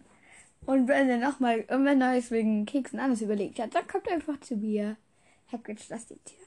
Und 0.68 0.88
wenn 0.88 1.10
er 1.10 1.18
nochmal, 1.18 1.66
wenn 1.68 2.02
er 2.02 2.16
es 2.16 2.30
wegen 2.30 2.68
Keksen 2.68 3.00
anders 3.00 3.22
überlegt 3.22 3.58
hat, 3.58 3.74
dann 3.74 3.88
kommt 3.88 4.06
er 4.06 4.14
einfach 4.14 4.40
zu 4.42 4.58
mir. 4.58 4.96
Hagrid 5.52 5.82
schloss 5.82 6.06
die 6.06 6.20
Tür. 6.20 6.38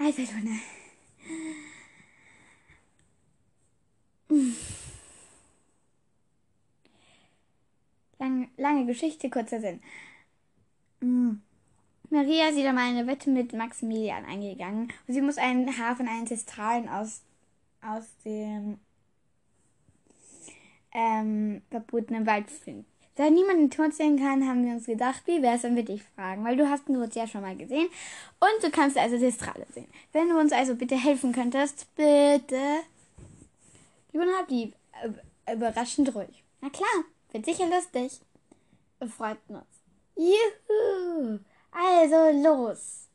Also, 0.00 0.22
Luna. 0.22 0.58
Lange, 8.18 8.48
lange 8.56 8.86
Geschichte, 8.86 9.30
kurzer 9.30 9.60
Sinn. 9.60 9.80
Mm. 11.00 11.40
Maria 12.10 12.48
ist 12.48 12.56
wieder 12.56 12.72
mal 12.72 12.88
eine 12.88 13.06
Wette 13.06 13.30
mit 13.30 13.52
Maximilian 13.52 14.24
eingegangen 14.24 14.92
und 15.06 15.14
sie 15.14 15.20
muss 15.20 15.38
einen 15.38 15.78
Haar 15.78 15.94
von 15.94 16.08
einem 16.08 16.26
Testralen 16.26 16.88
aus, 16.88 17.22
aus 17.82 18.04
dem 18.24 18.80
ähm, 20.92 21.62
verbotenen 21.70 22.26
Wald 22.26 22.50
finden. 22.50 22.86
Da 23.16 23.28
niemand 23.30 23.58
den 23.58 23.70
Tod 23.70 23.94
sehen 23.94 24.16
kann, 24.16 24.46
haben 24.46 24.64
wir 24.64 24.72
uns 24.72 24.86
gedacht, 24.86 25.22
wie 25.26 25.42
wäre 25.42 25.56
es, 25.56 25.64
wenn 25.64 25.74
wir 25.74 25.84
dich 25.84 26.02
fragen? 26.14 26.44
Weil 26.44 26.56
du 26.56 26.70
hast 26.70 26.86
den 26.86 26.94
Tod 26.94 27.12
ja 27.16 27.26
schon 27.26 27.40
mal 27.40 27.56
gesehen 27.56 27.88
und 28.38 28.62
du 28.62 28.70
kannst 28.70 28.96
also 28.96 29.18
Testrale 29.18 29.66
sehen. 29.74 29.88
Wenn 30.12 30.28
du 30.28 30.38
uns 30.38 30.52
also 30.52 30.76
bitte 30.76 30.96
helfen 30.96 31.32
könntest, 31.32 31.92
bitte. 31.96 32.60
Luna 34.12 34.42
blieb 34.46 34.72
äh, 35.02 35.52
überraschend 35.52 36.14
ruhig. 36.14 36.44
Na 36.60 36.70
klar, 36.70 37.04
wird 37.32 37.44
sicher 37.44 37.66
lustig. 37.66 38.20
Wir 39.00 39.08
freuten 39.08 39.56
uns. 39.56 39.64
Juhu! 40.16 41.40
Also 41.72 42.42
los! 42.42 43.07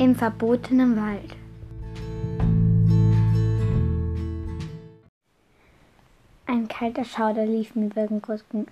Im 0.00 0.14
verbotenen 0.14 0.96
Wald. 0.96 1.36
Ein 6.46 6.68
kalter 6.68 7.04
Schauder 7.04 7.44
lief 7.44 7.74
mir 7.74 7.84
über 7.84 8.06
den 8.06 8.24
Rücken. 8.24 8.66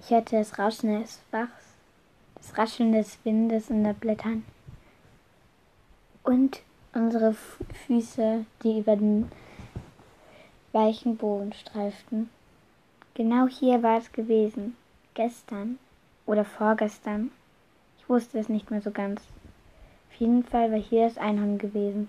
Ich 0.00 0.10
hörte 0.10 0.36
das 0.36 0.56
Rauschen 0.56 1.00
des 1.00 1.20
Bachs, 1.32 1.64
das 2.36 2.56
Rascheln 2.56 2.92
des 2.92 3.18
Windes 3.24 3.70
in 3.70 3.82
den 3.82 3.92
Blättern 3.96 4.44
und 6.22 6.60
unsere 6.92 7.34
Füße, 7.88 8.46
die 8.62 8.78
über 8.78 8.94
den 8.94 9.32
weichen 10.70 11.16
Boden 11.16 11.52
streiften. 11.54 12.30
Genau 13.14 13.48
hier 13.48 13.82
war 13.82 13.98
es 13.98 14.12
gewesen. 14.12 14.76
Gestern 15.14 15.80
oder 16.24 16.44
vorgestern. 16.44 17.32
Ich 17.98 18.08
wusste 18.08 18.38
es 18.38 18.48
nicht 18.48 18.70
mehr 18.70 18.80
so 18.80 18.92
ganz. 18.92 19.20
Jeden 20.18 20.44
Fall 20.44 20.70
war 20.70 20.78
hier 20.78 21.08
das 21.08 21.18
Einhorn 21.18 21.58
gewesen. 21.58 22.08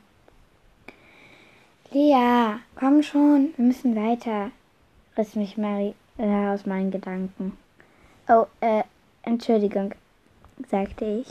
Lea, 1.92 2.58
komm 2.76 3.04
schon, 3.04 3.54
wir 3.58 3.66
müssen 3.66 3.96
weiter, 3.96 4.52
riss 5.18 5.36
mich 5.36 5.58
Mary 5.58 5.96
äh, 6.18 6.48
aus 6.48 6.66
meinen 6.66 6.92
Gedanken. 6.92 7.58
Oh, 8.28 8.48
äh, 8.60 8.84
Entschuldigung, 9.24 9.94
sagte 10.70 11.06
ich. 11.06 11.28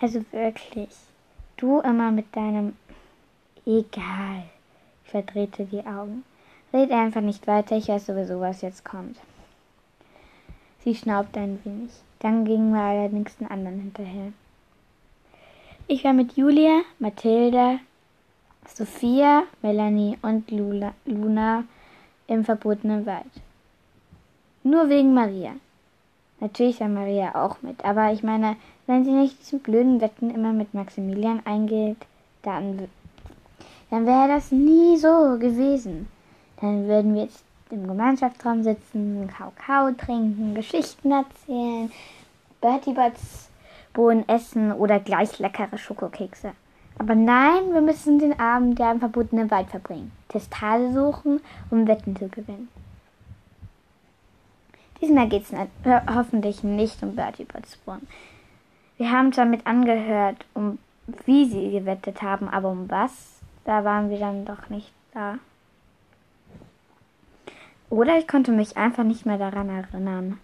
Also 0.00 0.24
wirklich, 0.32 0.90
du 1.56 1.80
immer 1.80 2.10
mit 2.10 2.34
deinem 2.36 2.76
Egal. 3.66 4.44
Ich 5.04 5.10
verdrehte 5.10 5.66
die 5.66 5.84
Augen. 5.84 6.24
Red 6.72 6.90
einfach 6.90 7.20
nicht 7.20 7.46
weiter, 7.46 7.76
ich 7.76 7.88
weiß 7.88 8.06
sowieso, 8.06 8.40
was 8.40 8.62
jetzt 8.62 8.84
kommt. 8.84 9.18
Sie 10.84 10.94
schnaubte 10.94 11.40
ein 11.40 11.58
wenig. 11.64 11.90
Dann 12.20 12.44
gingen 12.44 12.72
wir 12.72 12.80
allerdings 12.80 13.36
den 13.36 13.50
anderen 13.50 13.80
hinterher. 13.80 14.32
Ich 15.86 16.04
war 16.04 16.12
mit 16.12 16.36
Julia, 16.36 16.82
Mathilda, 16.98 17.78
Sophia, 18.66 19.44
Melanie 19.62 20.18
und 20.22 20.50
Lula, 20.50 20.92
Luna 21.06 21.64
im 22.26 22.44
verbotenen 22.44 23.06
Wald. 23.06 23.30
Nur 24.62 24.88
wegen 24.88 25.14
Maria. 25.14 25.52
Natürlich 26.40 26.80
war 26.80 26.88
Maria 26.88 27.34
auch 27.34 27.62
mit, 27.62 27.84
aber 27.84 28.12
ich 28.12 28.22
meine, 28.22 28.56
wenn 28.86 29.04
sie 29.04 29.12
nicht 29.12 29.40
diesen 29.40 29.60
blöden 29.60 30.00
Wetten 30.00 30.30
immer 30.30 30.52
mit 30.52 30.74
Maximilian 30.74 31.40
eingeht, 31.44 31.96
dann, 32.42 32.88
dann 33.90 34.06
wäre 34.06 34.28
das 34.28 34.52
nie 34.52 34.96
so 34.96 35.38
gewesen. 35.38 36.08
Dann 36.60 36.86
würden 36.86 37.14
wir 37.14 37.22
jetzt 37.22 37.44
im 37.72 37.86
Gemeinschaftsraum 37.86 38.62
sitzen, 38.62 39.28
Kakao 39.28 39.92
trinken, 39.92 40.54
Geschichten 40.54 41.10
erzählen, 41.10 41.90
Bertie 42.60 42.92
Bots 42.92 43.48
Bohnen 43.92 44.28
essen 44.28 44.72
oder 44.72 45.00
gleich 45.00 45.38
leckere 45.38 45.78
Schokokekse. 45.78 46.52
Aber 46.98 47.14
nein, 47.14 47.72
wir 47.72 47.80
müssen 47.80 48.18
den 48.18 48.38
Abend 48.38 48.78
ja 48.78 48.92
im 48.92 48.98
verbotenen 48.98 49.50
Wald 49.50 49.70
verbringen, 49.70 50.12
Testale 50.28 50.92
suchen, 50.92 51.40
um 51.70 51.86
Wetten 51.86 52.16
zu 52.16 52.28
gewinnen. 52.28 52.68
Diesmal 55.00 55.28
geht 55.28 55.44
es 55.44 55.52
hoffentlich 56.12 56.64
nicht 56.64 57.02
um 57.02 57.14
Bertie 57.14 57.44
Bots 57.44 57.76
Bohnen. 57.76 58.06
Wir 58.96 59.12
haben 59.12 59.32
zwar 59.32 59.44
mit 59.44 59.66
angehört, 59.66 60.44
um 60.54 60.78
wie 61.24 61.46
sie 61.46 61.70
gewettet 61.70 62.20
haben, 62.22 62.48
aber 62.48 62.70
um 62.70 62.90
was, 62.90 63.40
da 63.64 63.84
waren 63.84 64.10
wir 64.10 64.18
dann 64.18 64.44
doch 64.44 64.68
nicht 64.68 64.92
da. 65.14 65.38
Oder 67.90 68.18
ich 68.18 68.28
konnte 68.28 68.52
mich 68.52 68.76
einfach 68.76 69.04
nicht 69.04 69.24
mehr 69.24 69.38
daran 69.38 69.68
erinnern. 69.70 70.38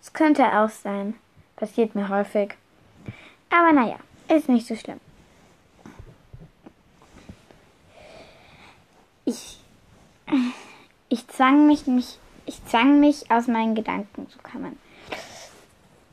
Es 0.00 0.12
könnte 0.12 0.46
auch 0.58 0.70
sein. 0.70 1.14
Passiert 1.56 1.94
mir 1.94 2.08
häufig. 2.08 2.54
Aber 3.50 3.72
naja, 3.72 3.96
ist 4.28 4.48
nicht 4.48 4.66
so 4.66 4.74
schlimm. 4.74 5.00
Ich, 9.26 9.60
ich 11.10 11.28
zwang 11.28 11.66
mich, 11.66 11.86
mich, 11.86 12.18
ich 12.46 12.64
zwang 12.64 12.98
mich 12.98 13.30
aus 13.30 13.46
meinen 13.46 13.74
Gedanken 13.74 14.28
zu 14.30 14.38
kommen. 14.38 14.78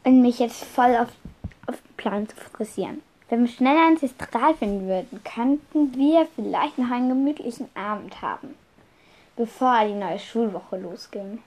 Und 0.04 0.22
mich 0.22 0.40
jetzt 0.40 0.66
voll 0.66 0.96
auf, 0.98 1.10
auf 1.68 1.76
den 1.82 1.96
Plan 1.96 2.28
zu 2.28 2.36
fokussieren. 2.36 3.02
Wenn 3.30 3.42
wir 3.42 3.50
schneller 3.50 3.88
ins 3.90 4.04
Istral 4.04 4.54
finden 4.56 4.88
würden, 4.88 5.22
könnten 5.24 5.96
wir 5.96 6.28
vielleicht 6.36 6.78
noch 6.78 6.92
einen 6.92 7.10
gemütlichen 7.10 7.70
Abend 7.76 8.22
haben 8.22 8.56
bevor 9.38 9.86
die 9.86 9.94
neue 9.94 10.20
Schulwoche 10.20 10.78
losging. 10.78 11.42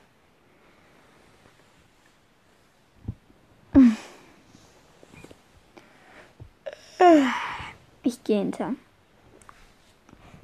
Ich 8.03 8.24
gähnte. 8.24 8.76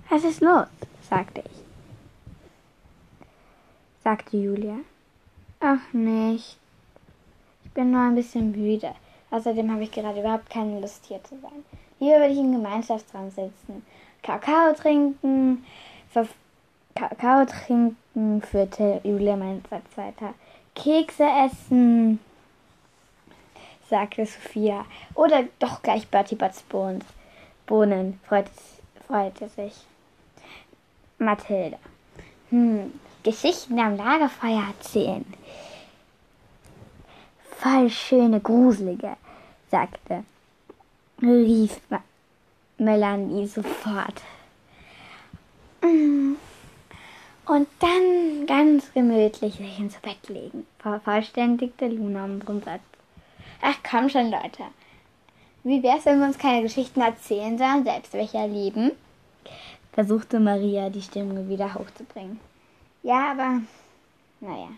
Was 0.09 0.25
ist 0.25 0.41
los? 0.41 0.67
sagte 1.09 1.43
ich. 1.45 1.65
sagte 4.03 4.37
Julia. 4.37 4.77
Ach 5.61 5.93
nicht. 5.93 6.59
Ich 7.65 7.71
bin 7.73 7.91
nur 7.93 8.03
ein 8.03 8.15
bisschen 8.15 8.53
müde. 8.53 8.95
Außerdem 9.31 9.71
habe 9.71 9.83
ich 9.83 9.91
gerade 9.91 10.21
überhaupt 10.21 10.51
keine 10.51 10.81
Lust 10.81 11.05
hier 11.07 11.23
zu 11.25 11.39
sein. 11.41 11.65
Hier 11.99 12.19
würde 12.19 12.33
ich 12.33 12.39
im 12.39 12.53
Gemeinschaftsraum 12.53 13.31
sitzen, 13.31 13.85
Kakao 14.23 14.75
trinken, 14.75 15.65
Kakao 16.97 17.45
trinken, 17.45 18.43
führte 18.43 19.01
Julia 19.05 19.37
meinen 19.37 19.63
Satz 19.71 19.97
weiter. 19.97 20.35
Kekse 20.75 21.25
essen, 21.25 22.19
sagte 23.89 24.27
Sophia. 24.27 24.85
Oder 25.15 25.45
doch 25.59 25.83
gleich 25.83 26.09
Bertie 26.09 26.35
Butts 26.35 26.63
Bohnen, 27.67 28.21
freute, 28.27 28.51
freute 29.07 29.49
sich. 29.51 29.75
Mathilda. 31.19 31.79
Hm, 32.51 32.93
Geschichten 33.23 33.79
am 33.79 33.97
Lagerfeuer 33.97 34.65
erzählen. 34.69 35.25
Voll 37.59 37.91
schöne, 37.91 38.41
gruselige, 38.41 39.17
sagte, 39.71 40.25
rief 41.23 41.81
Melanie 42.79 43.47
sofort. 43.47 44.23
Mm. 45.83 46.37
Und 47.47 47.69
dann 47.79 48.47
ganz 48.47 48.93
gemütlich 48.93 49.55
sich 49.55 49.79
ins 49.79 49.97
Bett 49.99 50.29
legen, 50.29 50.67
vervollständigte 50.81 51.87
Luna 51.87 52.25
unseren 52.25 52.61
Satz. 52.63 52.83
Ach 53.63 53.77
komm 53.89 54.09
schon, 54.09 54.31
Leute. 54.33 54.65
Wie 55.63 55.83
wär's, 55.83 56.07
wenn 56.07 56.19
wir 56.19 56.27
uns 56.27 56.39
keine 56.39 56.63
Geschichten 56.63 57.01
erzählen, 57.01 57.57
sondern 57.57 57.85
selbst 57.85 58.13
welche 58.15 58.39
erleben? 58.39 58.93
Versuchte 59.93 60.41
Maria, 60.41 60.91
die 60.91 61.03
Stimmung 61.03 61.49
wieder 61.49 61.73
hochzubringen. 61.75 62.41
Ja, 63.03 63.31
aber 63.31 63.63
naja. 64.41 64.69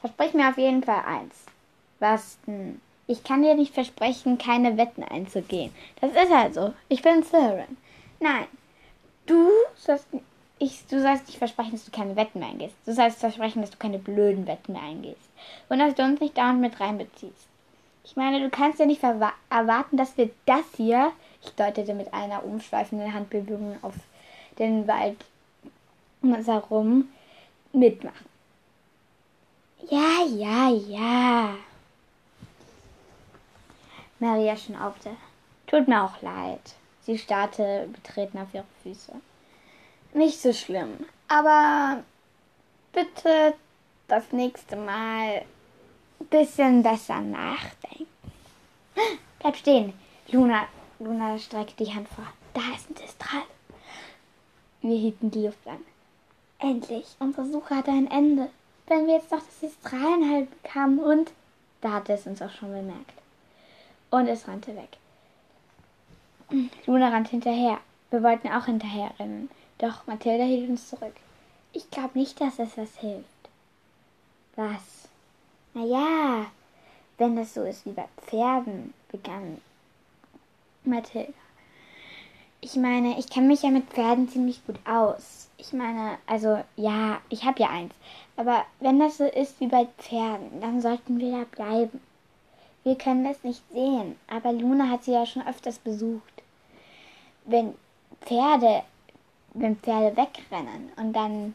Versprich 0.00 0.34
mir 0.34 0.48
auf 0.48 0.58
jeden 0.58 0.82
Fall 0.82 1.02
eins. 1.06 1.44
Was 2.00 2.38
denn? 2.46 2.80
Ich 3.06 3.22
kann 3.22 3.42
dir 3.42 3.54
nicht 3.54 3.74
versprechen, 3.74 4.38
keine 4.38 4.76
Wetten 4.78 5.04
einzugehen. 5.04 5.72
Das 6.00 6.10
ist 6.10 6.30
halt 6.34 6.54
so. 6.54 6.72
Ich 6.88 7.02
bin 7.02 7.22
Slytherin. 7.22 7.76
Nein. 8.18 8.46
Du 9.26 9.48
sollst 9.76 10.08
ich, 10.62 10.86
du 10.86 11.02
sollst 11.02 11.26
nicht 11.26 11.38
versprechen, 11.38 11.72
dass 11.72 11.84
du 11.84 11.90
keine 11.90 12.14
Wetten 12.14 12.38
mehr 12.38 12.48
eingehst. 12.48 12.76
Du 12.86 12.94
sollst 12.94 13.18
versprechen, 13.18 13.62
dass 13.62 13.70
du 13.70 13.78
keine 13.78 13.98
blöden 13.98 14.46
Wetten 14.46 14.74
mehr 14.74 14.82
eingehst. 14.82 15.28
Und 15.68 15.80
dass 15.80 15.94
du 15.94 16.04
uns 16.04 16.20
nicht 16.20 16.38
dauernd 16.38 16.60
mit 16.60 16.78
reinbeziehst. 16.78 17.48
Ich 18.04 18.14
meine, 18.16 18.40
du 18.40 18.48
kannst 18.48 18.78
ja 18.78 18.86
nicht 18.86 19.02
erwarten, 19.02 19.96
dass 19.96 20.16
wir 20.16 20.30
das 20.46 20.64
hier, 20.76 21.12
ich 21.42 21.50
deutete 21.50 21.94
mit 21.94 22.14
einer 22.14 22.44
umschweifenden 22.44 23.12
Handbewegung 23.12 23.76
auf 23.82 23.94
den 24.58 24.86
Wald 24.86 25.16
um 26.20 26.34
uns 26.34 26.46
herum, 26.46 27.08
mitmachen. 27.72 28.26
Ja, 29.90 30.24
ja, 30.24 30.68
ja. 30.68 31.54
Maria 34.20 34.56
schnaubte. 34.56 35.10
Tut 35.66 35.88
mir 35.88 36.04
auch 36.04 36.22
leid. 36.22 36.60
Sie 37.00 37.18
starrte 37.18 37.88
betreten 37.92 38.38
auf 38.38 38.54
ihre 38.54 38.64
Füße 38.84 39.12
nicht 40.14 40.40
so 40.40 40.52
schlimm. 40.52 41.06
Aber 41.28 42.02
bitte 42.92 43.54
das 44.08 44.32
nächste 44.32 44.76
Mal 44.76 45.44
ein 46.20 46.26
bisschen 46.30 46.82
besser 46.82 47.20
nachdenken. 47.20 48.06
Bleib 49.38 49.56
stehen. 49.56 49.92
Luna, 50.28 50.66
Luna 50.98 51.38
streckt 51.38 51.80
die 51.80 51.92
Hand 51.92 52.08
vor. 52.08 52.26
Da 52.54 52.60
ist 52.76 52.90
ein 52.90 52.94
Distral. 52.94 53.42
Wir 54.82 54.96
hielten 54.96 55.30
die 55.30 55.46
Luft 55.46 55.66
an. 55.66 55.80
Endlich, 56.58 57.06
unsere 57.18 57.46
Suche 57.46 57.76
hatte 57.76 57.90
ein 57.90 58.10
Ende. 58.10 58.50
Wenn 58.86 59.06
wir 59.06 59.14
jetzt 59.14 59.30
noch 59.30 59.40
das 59.40 59.60
Distralen 59.60 60.30
halt 60.30 60.62
bekamen 60.62 60.98
und... 60.98 61.32
Da 61.80 61.92
hatte 61.92 62.12
es 62.12 62.26
uns 62.26 62.40
auch 62.40 62.50
schon 62.50 62.70
bemerkt. 62.70 63.12
Und 64.10 64.28
es 64.28 64.46
rannte 64.46 64.76
weg. 64.76 64.98
Luna 66.86 67.08
rannte 67.08 67.30
hinterher. 67.30 67.78
Wir 68.10 68.22
wollten 68.22 68.48
auch 68.48 68.66
hinterher 68.66 69.10
rennen. 69.18 69.50
Doch 69.82 70.06
Mathilda 70.06 70.44
hielt 70.44 70.70
uns 70.70 70.88
zurück. 70.88 71.16
Ich 71.72 71.90
glaube 71.90 72.16
nicht, 72.16 72.40
dass 72.40 72.60
es 72.60 72.78
was 72.78 72.98
hilft. 72.98 73.26
Was? 74.54 75.08
Na 75.74 75.84
ja, 75.84 76.46
wenn 77.18 77.34
das 77.34 77.52
so 77.52 77.64
ist 77.64 77.84
wie 77.84 77.90
bei 77.90 78.06
Pferden, 78.18 78.94
begann 79.10 79.60
Mathilda. 80.84 81.32
Ich 82.60 82.76
meine, 82.76 83.18
ich 83.18 83.28
kenne 83.28 83.48
mich 83.48 83.62
ja 83.62 83.70
mit 83.70 83.90
Pferden 83.90 84.28
ziemlich 84.28 84.64
gut 84.64 84.78
aus. 84.86 85.48
Ich 85.58 85.72
meine, 85.72 86.16
also 86.28 86.62
ja, 86.76 87.20
ich 87.28 87.42
habe 87.44 87.60
ja 87.60 87.70
eins. 87.70 87.92
Aber 88.36 88.64
wenn 88.78 89.00
das 89.00 89.18
so 89.18 89.24
ist 89.24 89.58
wie 89.58 89.66
bei 89.66 89.88
Pferden, 89.98 90.60
dann 90.60 90.80
sollten 90.80 91.18
wir 91.18 91.38
da 91.38 91.44
bleiben. 91.44 92.00
Wir 92.84 92.96
können 92.96 93.24
das 93.24 93.42
nicht 93.42 93.62
sehen, 93.72 94.16
aber 94.28 94.52
Luna 94.52 94.90
hat 94.90 95.02
sie 95.02 95.12
ja 95.12 95.26
schon 95.26 95.44
öfters 95.44 95.80
besucht. 95.80 96.42
Wenn 97.46 97.74
Pferde, 98.20 98.84
wenn 99.54 99.76
Pferde 99.76 100.16
wegrennen 100.16 100.90
und 100.96 101.12
dann 101.12 101.54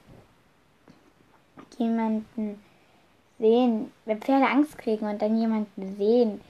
jemanden 1.78 2.64
sehen, 3.40 3.92
wenn 4.06 4.22
Pferde 4.22 4.48
Angst 4.48 4.78
kriegen 4.78 5.08
und 5.08 5.22
dann 5.22 5.40
jemanden 5.40 5.96
sehen, 5.98 6.42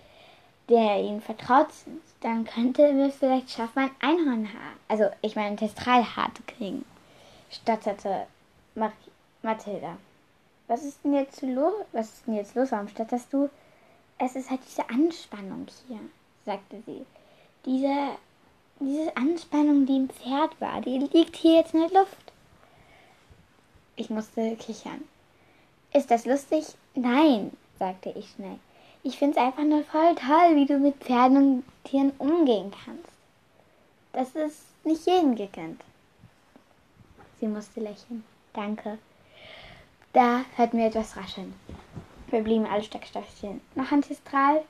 der 0.69 1.01
ihnen 1.01 1.21
vertraut 1.21 1.71
sind, 1.71 2.01
dann 2.21 2.45
könnte 2.45 2.95
wir 2.95 3.09
vielleicht 3.11 3.51
schaffen, 3.51 3.79
ein 3.79 3.91
Einhornhaar, 4.01 4.73
also 4.87 5.05
ich 5.21 5.35
meine 5.35 5.49
ein 5.49 5.57
Testralhaar 5.57 6.33
zu 6.35 6.43
kriegen, 6.43 6.85
stattete 7.49 8.27
Mar 8.75 8.91
Mathilda. 9.43 9.97
Was 10.67 10.83
ist 10.83 11.03
denn 11.03 11.13
jetzt 11.13 11.41
los? 11.41 11.73
Was 11.93 12.07
ist 12.07 12.27
denn 12.27 12.35
jetzt 12.35 12.55
los? 12.55 12.71
Warum 12.71 12.89
statterst 12.89 13.31
du? 13.31 13.49
Es 14.17 14.35
ist 14.35 14.49
halt 14.49 14.59
diese 14.67 14.89
Anspannung 14.89 15.67
hier, 15.87 15.99
sagte 16.45 16.81
sie. 16.85 17.05
Diese, 17.65 18.17
diese 18.79 19.15
Anspannung, 19.15 19.85
die 19.85 19.95
im 19.95 20.09
Pferd 20.09 20.59
war, 20.59 20.81
die 20.81 20.99
liegt 20.99 21.35
hier 21.35 21.55
jetzt 21.55 21.73
in 21.73 21.81
der 21.81 21.99
Luft. 21.99 22.17
Ich 23.95 24.09
musste 24.09 24.55
kichern. 24.55 25.03
Ist 25.93 26.11
das 26.11 26.25
lustig? 26.25 26.65
Nein, 26.95 27.51
sagte 27.79 28.13
ich 28.15 28.29
schnell. 28.29 28.59
Ich 29.03 29.17
finde 29.17 29.37
es 29.37 29.43
einfach 29.43 29.63
nur 29.63 29.83
voll 29.83 30.15
toll, 30.15 30.55
wie 30.55 30.65
du 30.65 30.77
mit 30.77 30.95
Pferden 30.95 31.37
und 31.37 31.63
Tieren 31.83 32.11
umgehen 32.17 32.71
kannst. 32.85 33.09
Das 34.13 34.35
ist 34.35 34.63
nicht 34.83 35.05
jedem 35.05 35.35
gegönnt. 35.35 35.81
Sie 37.39 37.47
musste 37.47 37.79
lächeln. 37.79 38.23
Danke. 38.53 38.97
Da 40.13 40.43
hörten 40.55 40.77
wir 40.77 40.87
etwas 40.87 41.15
rascheln. 41.15 41.53
Wir 42.29 42.41
blieben 42.41 42.65
alle 42.65 42.83
steckstoffchen. 42.83 43.61
Noch 43.75 43.91
Antistral? 43.91 44.63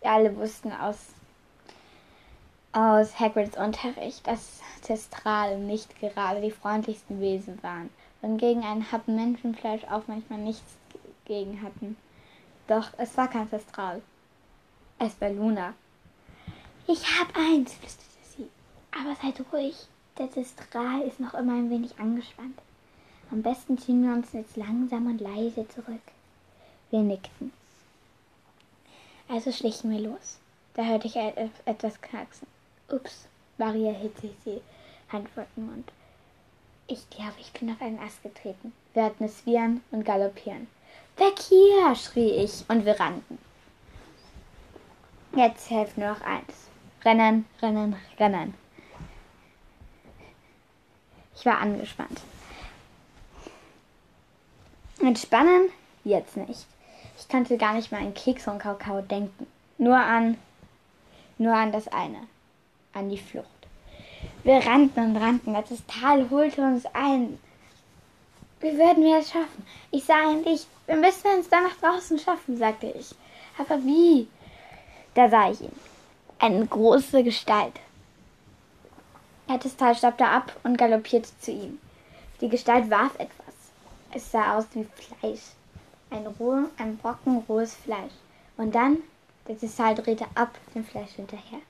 Wir 0.00 0.10
alle 0.10 0.36
wussten 0.36 0.72
aus, 0.72 0.98
aus 2.72 3.18
Hagrids 3.18 3.56
Unterricht, 3.56 4.26
dass 4.26 4.60
Testral 4.82 5.58
nicht 5.58 5.98
gerade 6.00 6.40
die 6.40 6.50
freundlichsten 6.50 7.20
Wesen 7.20 7.62
waren 7.62 7.90
und 8.22 8.38
gegen 8.38 8.62
einen 8.62 8.90
Happen 8.92 9.16
Menschenfleisch 9.16 9.84
auch 9.84 10.02
manchmal 10.06 10.38
nichts 10.38 10.76
gegen 11.24 11.62
hatten. 11.62 11.96
Doch 12.66 12.90
es 12.98 13.16
war 13.16 13.28
kein 13.28 13.48
Testral. 13.48 14.02
Es 14.98 15.20
war 15.20 15.30
Luna. 15.30 15.74
Ich 16.86 17.18
hab 17.18 17.34
eins, 17.36 17.74
flüsterte 17.74 18.08
sie. 18.36 18.48
Aber 18.90 19.14
seid 19.14 19.40
ruhig. 19.52 19.74
Der 20.18 20.30
Testral 20.30 21.02
ist 21.02 21.20
noch 21.20 21.34
immer 21.34 21.54
ein 21.54 21.70
wenig 21.70 21.98
angespannt. 21.98 22.58
Am 23.30 23.42
besten 23.42 23.78
ziehen 23.78 24.02
wir 24.02 24.12
uns 24.12 24.32
jetzt 24.32 24.56
langsam 24.56 25.06
und 25.06 25.20
leise 25.20 25.68
zurück. 25.68 26.00
Wir 26.90 27.00
nickten. 27.00 27.52
Also 29.28 29.52
schlichen 29.52 29.90
wir 29.90 30.00
los. 30.00 30.38
Da 30.74 30.84
hörte 30.84 31.06
ich 31.06 31.16
etwas 31.16 32.00
knacksen. 32.00 32.46
Ups, 32.90 33.26
Maria 33.58 33.92
hielt 33.92 34.18
sich 34.18 34.32
die 34.46 34.60
Hand 35.12 35.28
vor 35.30 35.44
den 35.56 35.66
Mund. 35.66 35.92
Ich 36.86 37.08
glaube, 37.10 37.34
ich 37.38 37.52
bin 37.52 37.70
auf 37.70 37.82
einen 37.82 37.98
Ast 37.98 38.22
getreten. 38.22 38.72
Wir 38.94 39.04
hatten 39.04 39.24
es 39.24 39.44
wiehern 39.44 39.82
und 39.90 40.04
galoppieren. 40.04 40.68
Weg 41.18 41.38
hier, 41.38 41.94
schrie 41.94 42.30
ich 42.30 42.64
und 42.68 42.86
wir 42.86 42.98
rannten. 42.98 43.38
Jetzt 45.36 45.68
hilft 45.68 45.98
nur 45.98 46.08
noch 46.08 46.22
eins. 46.22 46.68
Rennen, 47.04 47.44
rennen, 47.60 47.96
rennen. 48.18 48.54
Ich 51.36 51.44
war 51.44 51.58
angespannt. 51.58 52.22
Entspannen? 55.00 55.68
Jetzt 56.04 56.36
nicht. 56.36 56.66
Ich 57.18 57.28
konnte 57.28 57.58
gar 57.58 57.74
nicht 57.74 57.92
mehr 57.92 58.00
an 58.00 58.14
Keks 58.14 58.48
und 58.48 58.58
Kakao 58.60 59.02
denken. 59.02 59.46
Nur 59.76 59.96
an, 59.96 60.38
nur 61.36 61.54
an 61.54 61.70
das 61.70 61.86
eine. 61.88 62.26
An 62.98 63.10
die 63.10 63.18
Flucht. 63.18 63.46
Wir 64.42 64.56
rannten 64.66 65.10
und 65.10 65.16
rannten. 65.16 65.54
Das 65.54 65.86
Tal 65.86 66.28
holte 66.30 66.62
uns 66.62 66.84
ein. 66.94 67.38
Wie 68.58 68.76
würden 68.76 69.04
wir 69.04 69.18
es 69.18 69.30
schaffen? 69.30 69.64
Ich 69.92 70.04
sah 70.04 70.30
ein 70.30 70.42
Licht. 70.42 70.66
Wir 70.86 70.96
müssen 70.96 71.28
es 71.38 71.48
dann 71.48 71.62
nach 71.62 71.76
draußen 71.76 72.18
schaffen, 72.18 72.56
sagte 72.56 72.88
ich. 72.88 73.14
Aber 73.56 73.80
wie? 73.84 74.26
Da 75.14 75.28
sah 75.28 75.48
ich 75.48 75.60
ihn. 75.60 75.76
Eine 76.40 76.66
große 76.66 77.22
Gestalt. 77.22 77.74
Tal 79.46 79.94
stoppte 79.94 80.26
ab 80.26 80.56
und 80.64 80.76
galoppierte 80.76 81.30
zu 81.40 81.52
ihm. 81.52 81.78
Die 82.40 82.48
Gestalt 82.48 82.90
warf 82.90 83.14
etwas. 83.14 83.54
Es 84.12 84.32
sah 84.32 84.58
aus 84.58 84.66
wie 84.72 84.88
Fleisch. 84.96 85.52
Ein, 86.10 86.26
roh, 86.26 86.64
ein 86.78 86.96
Brocken 86.96 87.44
rohes 87.48 87.74
Fleisch. 87.74 88.14
Und 88.56 88.74
dann, 88.74 88.98
der 89.46 89.56
Tessal 89.56 89.94
drehte 89.94 90.26
ab 90.34 90.58
dem 90.74 90.84
Fleisch 90.84 91.12
hinterher. 91.12 91.60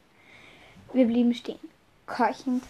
Wir 0.92 1.06
blieben 1.06 1.34
stehen, 1.34 1.58
keuchend. 2.06 2.64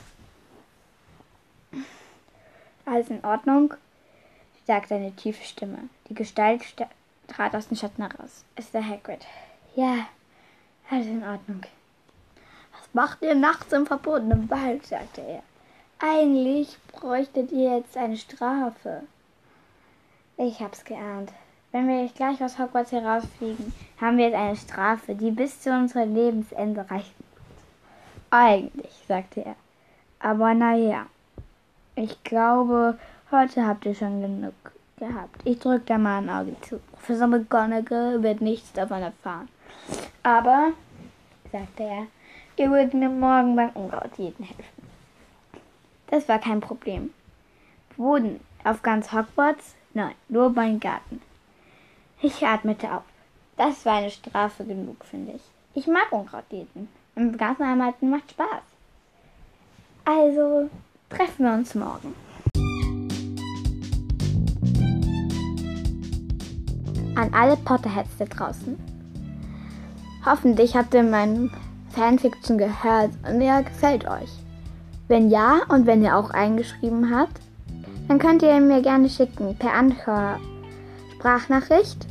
Alles 2.84 3.10
in 3.10 3.24
Ordnung? 3.24 3.74
sagte 4.66 4.96
eine 4.96 5.12
tiefe 5.12 5.44
Stimme. 5.44 5.88
Die 6.08 6.14
Gestalt 6.14 6.62
trat 7.26 7.54
aus 7.54 7.68
dem 7.68 7.76
Schatten 7.76 8.02
heraus. 8.02 8.44
Es 8.56 8.66
ist 8.66 8.74
der 8.74 8.86
Hagrid. 8.86 9.24
Ja, 9.76 10.06
alles 10.90 11.06
in 11.06 11.22
Ordnung. 11.22 11.62
Was 12.72 12.88
macht 12.92 13.22
ihr 13.22 13.34
nachts 13.34 13.72
im 13.72 13.86
verbotenen 13.86 14.50
Wald? 14.50 14.86
sagte 14.86 15.20
er. 15.20 15.42
Eigentlich 16.00 16.76
bräuchtet 16.92 17.52
ihr 17.52 17.76
jetzt 17.76 17.96
eine 17.96 18.16
Strafe. 18.16 19.02
Ich 20.36 20.60
hab's 20.60 20.84
geahnt. 20.84 21.32
Wenn 21.70 21.86
wir 21.88 22.08
gleich 22.08 22.42
aus 22.42 22.58
Hogwarts 22.58 22.92
herausfliegen, 22.92 23.72
haben 24.00 24.16
wir 24.16 24.26
jetzt 24.26 24.36
eine 24.36 24.56
Strafe, 24.56 25.14
die 25.14 25.30
bis 25.30 25.60
zu 25.60 25.70
unserem 25.70 26.14
Lebensende 26.14 26.88
wird. 26.88 27.04
Eigentlich, 28.31 28.93
sagte 29.07 29.45
er. 29.45 29.57
Aber 30.20 30.55
naja, 30.55 31.07
ich 31.95 32.22
glaube, 32.24 32.99
heute 33.31 33.66
habt 33.66 33.87
ihr 33.87 33.95
schon 33.95 34.20
genug 34.20 34.55
gehabt. 34.99 35.41
Ich 35.45 35.59
drück 35.59 35.87
da 35.87 35.99
mal 35.99 36.18
ein 36.18 36.31
Auge 36.31 36.61
zu. 36.61 36.81
Professor 36.93 37.26
McGonagall 37.26 38.22
wird 38.22 38.41
nichts 38.41 38.72
davon 38.72 39.03
erfahren. 39.03 39.49
Aber, 40.22 40.72
sagte 41.53 41.85
er, 41.85 42.07
ihr 42.57 42.70
würdet 42.70 42.95
mir 42.95 43.09
morgen 43.09 43.57
beim 43.57 43.70
Unkrautjäten 43.70 44.45
helfen. 44.45 44.89
Das 46.09 46.29
war 46.29 46.39
kein 46.39 46.61
Problem. 46.61 47.12
Boden 47.97 48.41
auf 48.64 48.83
ganz 48.83 49.12
Hogwarts 49.12 49.74
Nein, 49.95 50.14
nur 50.29 50.51
mein 50.51 50.79
Garten. 50.79 51.20
Ich 52.20 52.47
atmete 52.47 52.93
auf. 52.93 53.03
Das 53.57 53.85
war 53.85 53.97
eine 53.97 54.11
Strafe 54.11 54.64
genug, 54.64 55.05
finde 55.05 55.33
ich. 55.33 55.43
Ich 55.74 55.89
mag 55.89 56.12
Unkrautdiäten. 56.12 56.89
Im 57.18 57.36
Garten 57.36 57.64
arbeiten 57.64 58.10
macht 58.10 58.30
Spaß. 58.30 58.62
Also 60.04 60.70
treffen 61.10 61.44
wir 61.44 61.52
uns 61.52 61.74
morgen. 61.74 62.14
An 67.16 67.34
alle 67.34 67.56
Potterheads 67.56 68.16
da 68.20 68.24
draußen. 68.24 68.78
Hoffentlich 70.24 70.76
habt 70.76 70.94
ihr 70.94 71.02
meinen 71.02 71.50
Fanfiction 71.90 72.56
gehört 72.56 73.10
und 73.28 73.40
er 73.40 73.64
gefällt 73.64 74.08
euch. 74.08 74.30
Wenn 75.08 75.28
ja 75.28 75.62
und 75.68 75.86
wenn 75.86 76.04
ihr 76.04 76.16
auch 76.16 76.30
eingeschrieben 76.30 77.12
habt, 77.12 77.40
dann 78.06 78.20
könnt 78.20 78.42
ihr 78.42 78.60
mir 78.60 78.80
gerne 78.80 79.08
schicken 79.08 79.56
per 79.58 79.74
Anchor 79.74 80.38
Sprachnachricht 81.14 82.06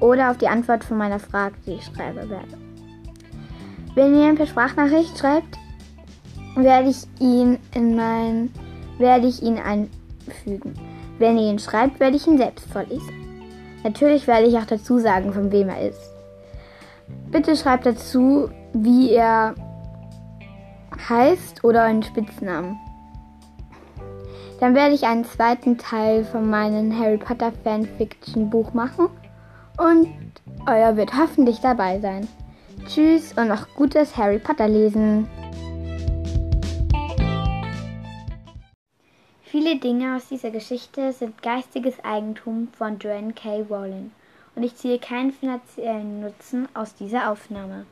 oder 0.00 0.30
auf 0.30 0.38
die 0.38 0.48
Antwort 0.48 0.82
von 0.82 0.96
meiner 0.96 1.18
Frage, 1.18 1.56
die 1.66 1.72
ich 1.72 1.84
schreibe 1.84 2.30
werde. 2.30 2.65
Wenn 3.96 4.14
ihr 4.14 4.34
per 4.34 4.46
Sprachnachricht 4.46 5.18
schreibt, 5.18 5.56
werde 6.54 6.90
ich 6.90 7.06
ihn 7.18 7.58
in 7.74 7.96
mein 7.96 8.50
werde 8.98 9.26
ich 9.26 9.42
ihn 9.42 9.58
einfügen. 9.58 10.74
Wenn 11.18 11.38
ihr 11.38 11.50
ihn 11.50 11.58
schreibt, 11.58 11.98
werde 11.98 12.16
ich 12.16 12.26
ihn 12.26 12.36
selbst 12.36 12.70
vorlesen. 12.70 13.48
Natürlich 13.84 14.26
werde 14.26 14.48
ich 14.48 14.58
auch 14.58 14.66
dazu 14.66 14.98
sagen, 14.98 15.32
von 15.32 15.50
wem 15.50 15.70
er 15.70 15.88
ist. 15.88 16.10
Bitte 17.30 17.56
schreibt 17.56 17.86
dazu, 17.86 18.50
wie 18.74 19.12
er 19.12 19.54
heißt 21.08 21.64
oder 21.64 21.84
einen 21.84 22.02
Spitznamen. 22.02 22.78
Dann 24.60 24.74
werde 24.74 24.94
ich 24.94 25.04
einen 25.04 25.24
zweiten 25.24 25.78
Teil 25.78 26.24
von 26.24 26.50
meinem 26.50 26.98
Harry 26.98 27.16
Potter 27.16 27.50
Fanfiction 27.64 28.50
Buch 28.50 28.74
machen 28.74 29.08
und 29.78 30.08
euer 30.66 30.96
wird 30.98 31.16
hoffentlich 31.16 31.60
dabei 31.60 31.98
sein. 32.00 32.28
Tschüss 32.88 33.32
und 33.36 33.48
noch 33.48 33.68
gutes 33.74 34.16
Harry 34.16 34.38
Potter 34.38 34.68
lesen. 34.68 35.28
Viele 39.42 39.76
Dinge 39.78 40.16
aus 40.16 40.28
dieser 40.28 40.50
Geschichte 40.50 41.12
sind 41.12 41.42
geistiges 41.42 42.02
Eigentum 42.04 42.68
von 42.78 42.98
Joanne 42.98 43.32
K. 43.34 43.62
Rowling 43.68 44.12
und 44.54 44.62
ich 44.62 44.74
ziehe 44.76 44.98
keinen 44.98 45.32
finanziellen 45.32 46.20
Nutzen 46.20 46.68
aus 46.74 46.94
dieser 46.94 47.30
Aufnahme. 47.30 47.84